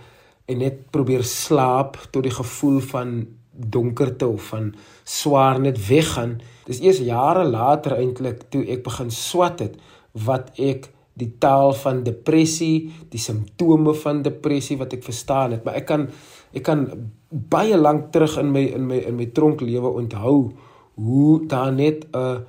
en 0.47 0.62
net 0.62 0.85
probeer 0.95 1.25
slaap 1.27 1.99
tot 2.14 2.27
die 2.27 2.35
gevoel 2.35 2.79
van 2.92 3.16
donkerte 3.51 4.29
of 4.29 4.51
van 4.53 4.71
swaar 5.05 5.61
net 5.61 5.81
weggaan. 5.88 6.37
Dis 6.69 6.83
eers 6.85 7.01
jare 7.03 7.45
later 7.49 7.97
eintlik 7.99 8.47
toe 8.53 8.62
ek 8.71 8.85
begin 8.87 9.11
swat 9.11 9.64
het 9.64 9.81
wat 10.27 10.53
ek 10.61 10.90
die 11.16 11.33
taal 11.40 11.72
van 11.81 12.02
depressie, 12.05 12.90
die 13.09 13.20
simptome 13.20 13.94
van 13.96 14.22
depressie 14.22 14.76
wat 14.76 14.92
ek 14.92 15.05
verstaan 15.07 15.57
het, 15.57 15.64
maar 15.64 15.79
ek 15.81 15.87
kan 15.88 16.09
ek 16.57 16.64
kan 16.64 16.87
baie 17.31 17.76
lank 17.76 18.11
terug 18.12 18.37
in 18.40 18.52
my 18.52 18.64
in 18.76 18.87
my 18.88 19.00
in 19.09 19.16
my 19.16 19.26
tronklewe 19.37 19.90
onthou 20.00 20.52
hoe 20.96 21.46
daar 21.48 21.72
net 21.72 22.07
'n 22.12 22.44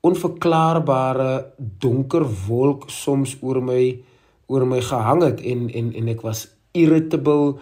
onverklaarbare 0.00 1.52
donker 1.58 2.24
wolk 2.46 2.90
soms 2.90 3.36
oor 3.40 3.60
my 3.62 3.98
oor 4.46 4.66
my 4.66 4.80
gehang 4.80 5.22
het 5.22 5.40
en 5.40 5.68
en 5.70 5.92
en 5.94 6.08
ek 6.08 6.22
was 6.22 6.48
irritable. 6.72 7.58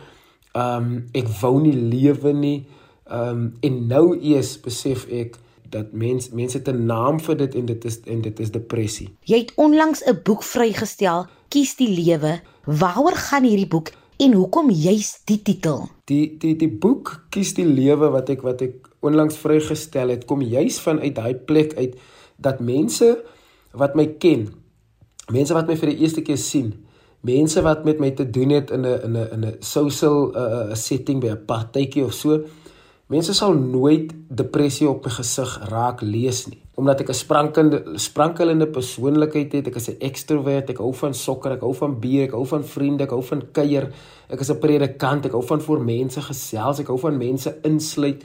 Um 0.55 1.09
ek 1.13 1.29
wou 1.41 1.61
nie 1.61 1.75
lewe 1.75 2.33
nie. 2.33 2.67
Um 3.11 3.53
en 3.61 3.87
nou 3.89 4.17
eers 4.17 4.57
besef 4.61 5.07
ek 5.11 5.39
dat 5.71 5.93
mens 5.93 6.31
mense 6.31 6.61
'n 6.65 6.87
naam 6.87 7.21
vir 7.21 7.37
dit 7.37 7.55
en 7.55 7.67
dit 7.67 7.85
is 7.85 8.01
en 8.01 8.21
dit 8.21 8.41
is 8.41 8.51
depressie. 8.51 9.09
Jy 9.25 9.39
het 9.39 9.53
onlangs 9.57 10.03
'n 10.05 10.21
boek 10.25 10.43
vrygestel, 10.43 11.27
Kies 11.49 11.77
die 11.77 11.89
lewe. 11.89 12.41
Waaroor 12.65 13.17
gaan 13.17 13.45
hierdie 13.45 13.69
boek 13.69 13.91
en 14.17 14.33
hoekom 14.33 14.71
juist 14.71 15.23
die 15.25 15.43
titel? 15.43 15.89
Die 16.05 16.37
die 16.39 16.57
die 16.57 16.69
boek 16.69 17.27
Kies 17.31 17.55
die 17.55 17.67
lewe 17.67 18.11
wat 18.11 18.29
ek 18.29 18.43
wat 18.43 18.63
ek 18.63 18.89
onlangs 19.01 19.37
vrygestel 19.37 20.09
het, 20.09 20.25
kom 20.25 20.43
juist 20.43 20.81
vanuit 20.81 21.15
daai 21.15 21.35
plek 21.35 21.75
uit 21.75 21.97
dat 22.37 22.61
mense 22.61 23.25
wat 23.73 23.95
my 23.95 24.07
ken, 24.19 24.49
mense 25.33 25.55
wat 25.55 25.67
my 25.67 25.77
vir 25.77 25.93
die 25.93 26.03
eerste 26.03 26.23
keer 26.23 26.39
sien, 26.41 26.73
mense 27.27 27.63
wat 27.63 27.85
met 27.85 28.01
my 28.01 28.11
te 28.11 28.27
doen 28.31 28.51
het 28.51 28.71
in 28.71 28.87
'n 28.87 29.01
in 29.05 29.17
'n 29.17 29.29
in 29.33 29.45
'n 29.45 29.57
social 29.61 30.35
uh, 30.37 30.75
setting 30.75 31.21
by 31.21 31.29
'n 31.29 31.45
partytjie 31.47 32.05
of 32.05 32.13
so, 32.13 32.45
Mense 33.09 33.33
sal 33.33 33.55
nooit 33.57 34.11
depressie 34.37 34.85
op 34.85 35.07
my 35.07 35.11
gesig 35.15 35.53
raak 35.71 36.03
lees 36.05 36.43
nie, 36.51 36.59
omdat 36.77 37.01
ek 37.01 37.09
'n 37.09 37.17
sprankelende 37.17 37.79
sprankelende 37.97 38.67
persoonlikheid 38.69 39.53
het. 39.53 39.67
Ek 39.69 39.77
is 39.77 39.89
'n 39.89 39.97
ekstrovert, 40.01 40.69
ek 40.71 40.77
hou 40.79 40.93
van 40.93 41.15
sokker, 41.15 41.53
ek 41.53 41.63
hou 41.63 41.73
van 41.73 41.99
bier, 42.01 42.25
ek 42.25 42.33
hou 42.33 42.45
van 42.45 42.63
vriende, 42.63 43.05
ek 43.05 43.11
hou 43.11 43.23
van 43.23 43.43
kuier. 43.53 43.93
Ek 44.29 44.41
is 44.41 44.51
'n 44.51 44.61
predikant, 44.61 45.25
ek 45.25 45.33
hou 45.33 45.43
van 45.43 45.61
voor 45.61 45.81
mense 45.81 46.21
gesels, 46.21 46.81
ek 46.81 46.89
hou 46.89 46.99
van 46.99 47.17
mense 47.17 47.57
insluit. 47.63 48.25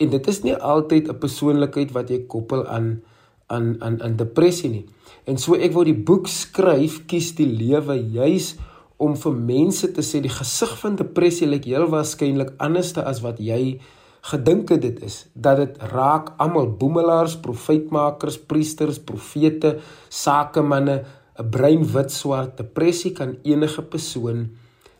En 0.00 0.10
dit 0.10 0.26
is 0.26 0.42
nie 0.42 0.56
altyd 0.56 1.08
'n 1.08 1.18
persoonlikheid 1.18 1.92
wat 1.92 2.08
jy 2.08 2.26
koppel 2.26 2.66
aan 2.66 3.00
aan 3.46 3.76
aan 3.80 4.02
aan 4.02 4.16
depressie 4.16 4.70
nie. 4.70 4.86
En 5.26 5.38
so 5.38 5.54
ek 5.54 5.72
wou 5.72 5.84
die 5.84 6.02
boek 6.04 6.26
skryf, 6.26 7.06
kies 7.06 7.34
die 7.34 7.46
lewe 7.46 7.94
juis 8.12 8.56
om 8.96 9.16
vir 9.16 9.32
mense 9.32 9.92
te 9.92 10.02
sê 10.02 10.20
die 10.20 10.28
gesig 10.40 10.78
van 10.78 10.96
depressie 10.96 11.46
lyk 11.46 11.64
heel 11.64 11.86
waarskynlik 11.86 12.54
anderste 12.58 13.04
as 13.04 13.20
wat 13.20 13.38
jy 13.38 13.78
gedink 14.20 14.68
het 14.68 14.82
dit 14.82 15.02
is 15.02 15.26
dat 15.32 15.56
dit 15.56 15.76
raak 15.92 16.32
almal 16.36 16.70
boemelaars, 16.76 17.38
profetmakers, 17.40 18.38
priesters, 18.38 18.98
profete, 18.98 19.78
sakemanne, 20.08 21.04
'n 21.38 21.50
brein 21.50 21.84
wit 21.92 22.10
swart 22.12 22.56
depressie 22.56 23.12
kan 23.12 23.36
enige 23.42 23.82
persoon 23.82 24.48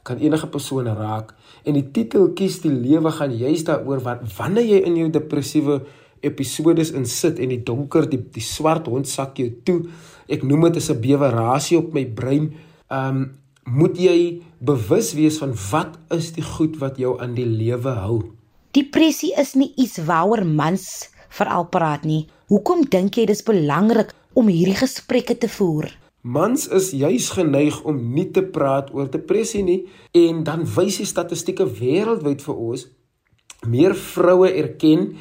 kan 0.02 0.18
enige 0.18 0.46
persoon 0.46 0.86
raak. 0.86 1.34
En 1.64 1.74
die 1.74 1.90
titel 1.92 2.30
kies 2.32 2.60
die 2.60 2.72
lewe 2.72 3.10
gaan 3.10 3.34
juist 3.36 3.66
daaroor 3.66 4.00
wat 4.00 4.20
wanneer 4.38 4.64
jy 4.64 4.78
in 4.88 4.96
jou 4.96 5.10
depressiewe 5.10 5.82
episodes 6.20 6.92
insit 6.96 7.38
en 7.38 7.52
die 7.52 7.62
donker 7.62 8.08
die 8.10 8.20
die 8.34 8.44
swart 8.44 8.88
hond 8.90 9.08
sak 9.08 9.38
jou 9.38 9.50
toe 9.66 9.82
ek 10.28 10.44
noem 10.46 10.68
dit 10.68 10.80
as 10.80 10.90
'n 10.90 11.00
bewerasie 11.00 11.78
op 11.78 11.92
my 11.92 12.04
brein 12.04 12.54
um 12.90 13.36
moet 13.68 13.98
jy 14.00 14.40
bewus 14.64 15.12
wees 15.12 15.38
van 15.38 15.52
wat 15.70 15.98
is 16.10 16.32
die 16.32 16.42
goed 16.42 16.78
wat 16.80 16.96
jou 16.96 17.20
aan 17.20 17.34
die 17.34 17.46
lewe 17.46 17.92
hou 18.00 18.37
Depressie 18.76 19.32
is 19.40 19.54
nie 19.56 19.70
iets 19.80 19.96
waaroor 20.04 20.44
mans 20.44 21.08
veral 21.32 21.64
praat 21.72 22.02
nie. 22.04 22.26
Hoekom 22.52 22.82
dink 22.92 23.16
jy 23.16 23.24
dis 23.30 23.40
belangrik 23.46 24.12
om 24.36 24.50
hierdie 24.52 24.76
gesprekke 24.76 25.38
te 25.40 25.48
voer? 25.48 25.88
Mans 26.20 26.66
is 26.76 26.90
juis 26.92 27.30
geneig 27.32 27.78
om 27.88 27.96
nie 28.12 28.26
te 28.34 28.42
praat 28.44 28.90
oor 28.92 29.08
depressie 29.08 29.62
nie 29.64 29.78
en 30.12 30.44
dan 30.44 30.66
wys 30.76 31.00
die 31.00 31.08
statistieke 31.08 31.64
wêreldwyd 31.64 32.44
vir 32.44 32.60
ons 32.68 32.84
meer 33.64 33.96
vroue 33.96 34.52
erken 34.52 35.14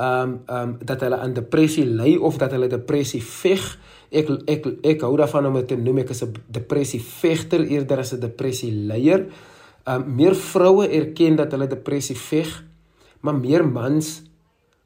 ehm 0.00 0.08
um, 0.24 0.36
ehm 0.48 0.68
um, 0.72 0.76
dat 0.80 1.04
hulle 1.04 1.20
aan 1.20 1.36
depressie 1.36 1.84
ly 1.84 2.16
of 2.16 2.40
dat 2.40 2.56
hulle 2.56 2.72
depressie 2.72 3.22
veg. 3.22 3.62
Ek 4.10 4.32
ek 4.48 4.70
ek 4.82 5.04
hou 5.04 5.12
daarvan 5.20 5.52
om 5.52 5.60
dit 5.60 5.68
te 5.68 5.76
noem 5.76 6.00
ek 6.02 6.16
is 6.16 6.24
'n 6.24 6.32
depressie 6.48 7.00
vegter 7.00 7.60
eerder 7.60 7.98
as 7.98 8.14
'n 8.14 8.20
depressie 8.20 8.72
leier. 8.72 9.28
Ehm 9.84 10.02
um, 10.02 10.14
meer 10.16 10.34
vroue 10.34 10.88
erken 10.88 11.36
dat 11.36 11.52
hulle 11.52 11.68
depressie 11.68 12.16
veg 12.16 12.64
maar 13.24 13.38
meer 13.38 13.64
mans 13.66 14.20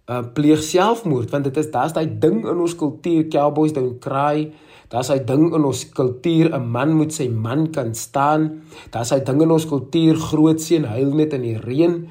uh 0.08 0.22
pleeg 0.34 0.62
selfmoord 0.64 1.34
want 1.34 1.48
dit 1.50 1.60
is 1.60 1.70
daar's 1.74 1.96
daai 1.96 2.06
ding 2.24 2.40
in 2.46 2.64
ons 2.64 2.76
kultuur 2.78 3.28
cowboys 3.34 3.74
don't 3.76 3.98
cry 4.04 4.48
daar's 4.92 5.10
daai 5.12 5.26
ding 5.28 5.50
in 5.50 5.66
ons 5.68 5.82
kultuur 5.98 6.54
'n 6.54 6.70
man 6.76 6.96
moet 7.00 7.12
sy 7.12 7.28
man 7.28 7.68
kan 7.74 7.94
staan 7.94 8.62
daar's 8.94 9.12
daai 9.12 9.24
ding 9.26 9.42
in 9.42 9.52
ons 9.58 9.68
kultuur 9.68 10.16
groot 10.30 10.60
seun 10.60 10.88
huil 10.94 11.12
net 11.14 11.36
in 11.36 11.44
die 11.44 11.58
reën 11.68 12.08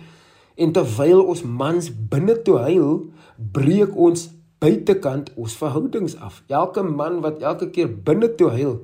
en 0.58 0.74
terwyl 0.74 1.22
ons 1.22 1.44
mans 1.44 1.90
binne 2.12 2.36
toe 2.46 2.58
huil 2.66 2.92
breek 3.38 3.94
ons 3.96 4.30
buitekant 4.62 5.30
ons 5.38 5.56
verhoudings 5.60 6.16
af. 6.18 6.42
Elke 6.50 6.82
man 6.84 7.22
wat 7.26 7.44
elke 7.46 7.70
keer 7.74 7.90
binne 7.90 8.30
toe 8.38 8.50
huil 8.56 8.80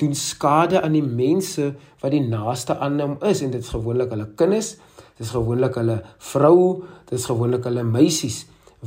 doen 0.00 0.14
skade 0.16 0.80
aan 0.80 0.94
die 0.96 1.04
mense 1.04 1.74
wat 2.00 2.14
die 2.14 2.22
naaste 2.24 2.78
aan 2.80 3.00
hom 3.02 3.18
is 3.26 3.42
en 3.44 3.50
dit 3.52 3.60
is 3.60 3.72
gewoonlik 3.74 4.14
hulle 4.14 4.30
kinders 4.38 4.78
Dis 5.20 5.34
gewoonlik 5.36 5.76
hulle 5.76 6.00
vrou, 6.32 6.86
dis 7.10 7.28
gewoonlik 7.28 7.68
hulle 7.68 7.84
meisies 7.84 8.46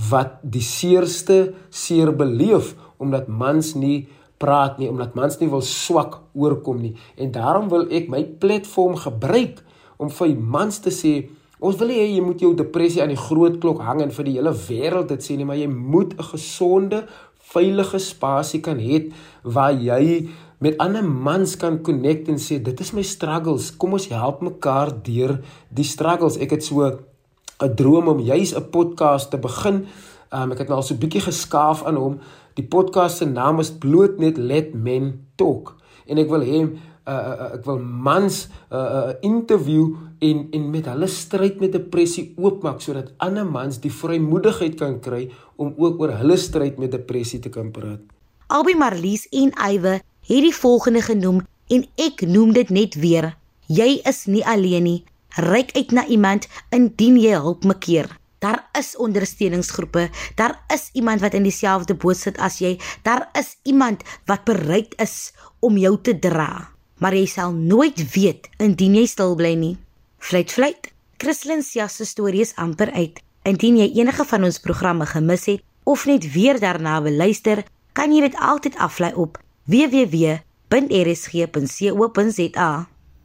wat 0.09 0.39
die 0.41 0.63
seerste 0.65 1.53
seer 1.69 2.09
beleef 2.17 2.73
omdat 2.97 3.29
mans 3.29 3.75
nie 3.77 4.07
praat 4.41 4.79
nie, 4.81 4.89
omdat 4.89 5.13
mans 5.15 5.37
nie 5.39 5.49
wil 5.51 5.61
swak 5.61 6.17
oorkom 6.33 6.81
nie. 6.81 6.95
En 7.21 7.29
daarom 7.31 7.69
wil 7.71 7.85
ek 7.93 8.09
my 8.11 8.23
platform 8.41 8.97
gebruik 8.99 9.61
om 10.01 10.09
vir 10.09 10.35
mans 10.35 10.81
te 10.83 10.93
sê 10.93 11.15
Ons 11.63 11.77
wil 11.79 11.93
hê 11.95 12.09
jy 12.11 12.19
moet 12.19 12.41
jou 12.43 12.49
depressie 12.59 12.99
aan 12.99 13.13
die 13.13 13.21
groot 13.21 13.53
klok 13.63 13.79
hang 13.87 14.01
en 14.03 14.09
vir 14.11 14.25
die 14.27 14.33
hele 14.35 14.51
wêreld 14.65 15.13
dit 15.13 15.23
sê 15.23 15.37
nie, 15.39 15.45
maar 15.47 15.55
jy 15.55 15.69
moet 15.71 16.11
'n 16.11 16.25
gesonde, 16.33 17.05
veilige 17.53 17.99
spasie 18.03 18.59
kan 18.59 18.79
hê 18.79 19.13
waar 19.43 19.71
jy 19.71 20.27
met 20.63 20.77
ander 20.79 21.03
mans 21.03 21.57
kan 21.59 21.81
connect 21.83 22.29
en 22.31 22.39
sê 22.39 22.59
dit 22.63 22.79
is 22.79 22.93
my 22.95 23.03
struggles. 23.03 23.71
Kom 23.75 23.97
ons 23.97 24.07
help 24.13 24.43
mekaar 24.45 24.93
deur 25.03 25.35
die 25.75 25.87
struggles. 25.87 26.39
Ek 26.39 26.55
het 26.55 26.63
so 26.63 26.87
'n 26.87 27.75
droom 27.75 28.07
om 28.07 28.19
juis 28.19 28.55
'n 28.55 28.69
podcast 28.71 29.31
te 29.31 29.37
begin. 29.37 29.85
Um, 30.31 30.51
ek 30.51 30.59
het 30.59 30.67
nou 30.67 30.77
al 30.79 30.83
so 30.83 30.93
'n 30.93 30.99
bietjie 30.99 31.21
geskaaf 31.21 31.83
aan 31.83 31.95
hom. 31.95 32.19
Die 32.55 32.65
podcast 32.65 33.17
se 33.17 33.25
naam 33.25 33.59
is 33.59 33.71
bloot 33.71 34.19
net 34.19 34.37
Let 34.37 34.73
Men 34.73 35.25
Talk. 35.35 35.75
En 36.07 36.17
ek 36.17 36.29
wil 36.29 36.41
hê 36.41 36.59
uh, 36.63 37.13
uh, 37.13 37.53
ek 37.53 37.65
wil 37.65 37.79
mans 37.79 38.47
'n 38.47 38.75
uh, 38.75 38.79
uh, 38.79 39.13
interview 39.21 39.95
en 40.19 40.47
en 40.51 40.69
met 40.69 40.85
hulle 40.85 41.07
stryd 41.07 41.59
met 41.59 41.71
depressie 41.71 42.33
oopmaak 42.37 42.81
sodat 42.81 43.11
ander 43.17 43.45
mans 43.45 43.79
die 43.79 43.91
vrymoedigheid 43.91 44.75
kan 44.75 44.99
kry 44.99 45.29
om 45.55 45.73
ook 45.77 45.99
oor 45.99 46.11
hulle 46.11 46.37
stryd 46.37 46.77
met 46.77 46.91
depressie 46.91 47.39
te 47.39 47.49
kan 47.49 47.71
praat. 47.71 47.99
Albei 48.47 48.75
Marlies 48.75 49.27
en 49.31 49.51
Eywe 49.51 50.01
het 50.27 50.43
die 50.43 50.55
volgende 50.55 51.01
genoem 51.01 51.41
en 51.67 51.85
ek 51.99 52.23
noem 52.27 52.53
dit 52.53 52.69
net 52.69 52.95
weer. 52.95 53.33
Jy 53.67 54.01
is 54.07 54.25
nie 54.25 54.43
alleen 54.45 54.83
nie. 54.83 54.99
Ryk 55.39 55.73
uit 55.75 55.91
na 55.91 56.05
iemand 56.05 56.47
indien 56.69 57.17
jy 57.19 57.33
hulp 57.39 57.63
mekeer. 57.65 58.09
Daar 58.43 58.65
is 58.77 58.95
ondersteuningsgroepe. 58.99 60.09
Daar 60.35 60.59
is 60.73 60.89
iemand 60.93 61.21
wat 61.21 61.33
in 61.33 61.43
dieselfde 61.47 61.95
boot 61.95 62.17
sit 62.17 62.37
as 62.37 62.59
jy. 62.59 62.75
Daar 63.01 63.29
is 63.39 63.55
iemand 63.63 64.03
wat 64.25 64.43
bereid 64.43 64.95
is 65.01 65.31
om 65.59 65.77
jou 65.77 65.95
te 66.01 66.19
dra. 66.19 66.69
Maar 66.99 67.15
jy 67.15 67.25
sal 67.25 67.53
nooit 67.55 67.99
weet 68.13 68.49
indien 68.59 68.95
jy 68.99 69.05
stil 69.07 69.35
bly 69.35 69.53
nie. 69.55 69.77
Fluit 70.19 70.51
fluit. 70.51 70.91
Christlyn 71.17 71.63
se 71.63 71.87
storie 72.05 72.41
is 72.41 72.55
amper 72.55 72.91
uit. 72.91 73.21
Indien 73.43 73.77
jy 73.77 73.91
enige 73.99 74.25
van 74.25 74.43
ons 74.43 74.59
programme 74.59 75.05
gemis 75.05 75.45
het 75.45 75.63
of 75.83 76.05
net 76.05 76.31
weer 76.31 76.59
daarna 76.59 77.01
wil 77.01 77.15
luister, 77.15 77.63
kan 77.93 78.11
jy 78.11 78.21
dit 78.27 78.35
altyd 78.39 78.75
aflaai 78.75 79.13
op 79.15 79.42
www.rsg.co.za. 79.65 80.31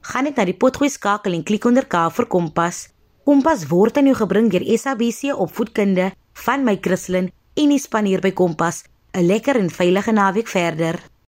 Gaan 0.00 0.24
net 0.24 0.36
na 0.38 0.44
die 0.46 0.56
potgooi 0.56 0.90
skakel 0.90 1.32
en 1.34 1.42
klik 1.42 1.64
onder 1.66 1.86
K 1.90 1.94
vir 2.14 2.26
Kompas. 2.30 2.88
Kompas 3.26 3.66
word 3.68 3.98
aan 3.98 4.08
jou 4.08 4.16
gebring 4.16 4.48
deur 4.52 4.64
SABC 4.78 5.34
Opvoedkunde 5.34 6.12
van 6.44 6.64
my 6.64 6.78
Christlyn 6.80 7.32
en 7.58 7.68
die 7.74 7.82
span 7.82 8.06
hier 8.06 8.22
by 8.24 8.32
Kompas. 8.32 8.84
'n 9.12 9.26
Lekker 9.26 9.56
en 9.58 9.70
veilige 9.70 10.12
naweek 10.12 10.48
verder. 10.48 11.00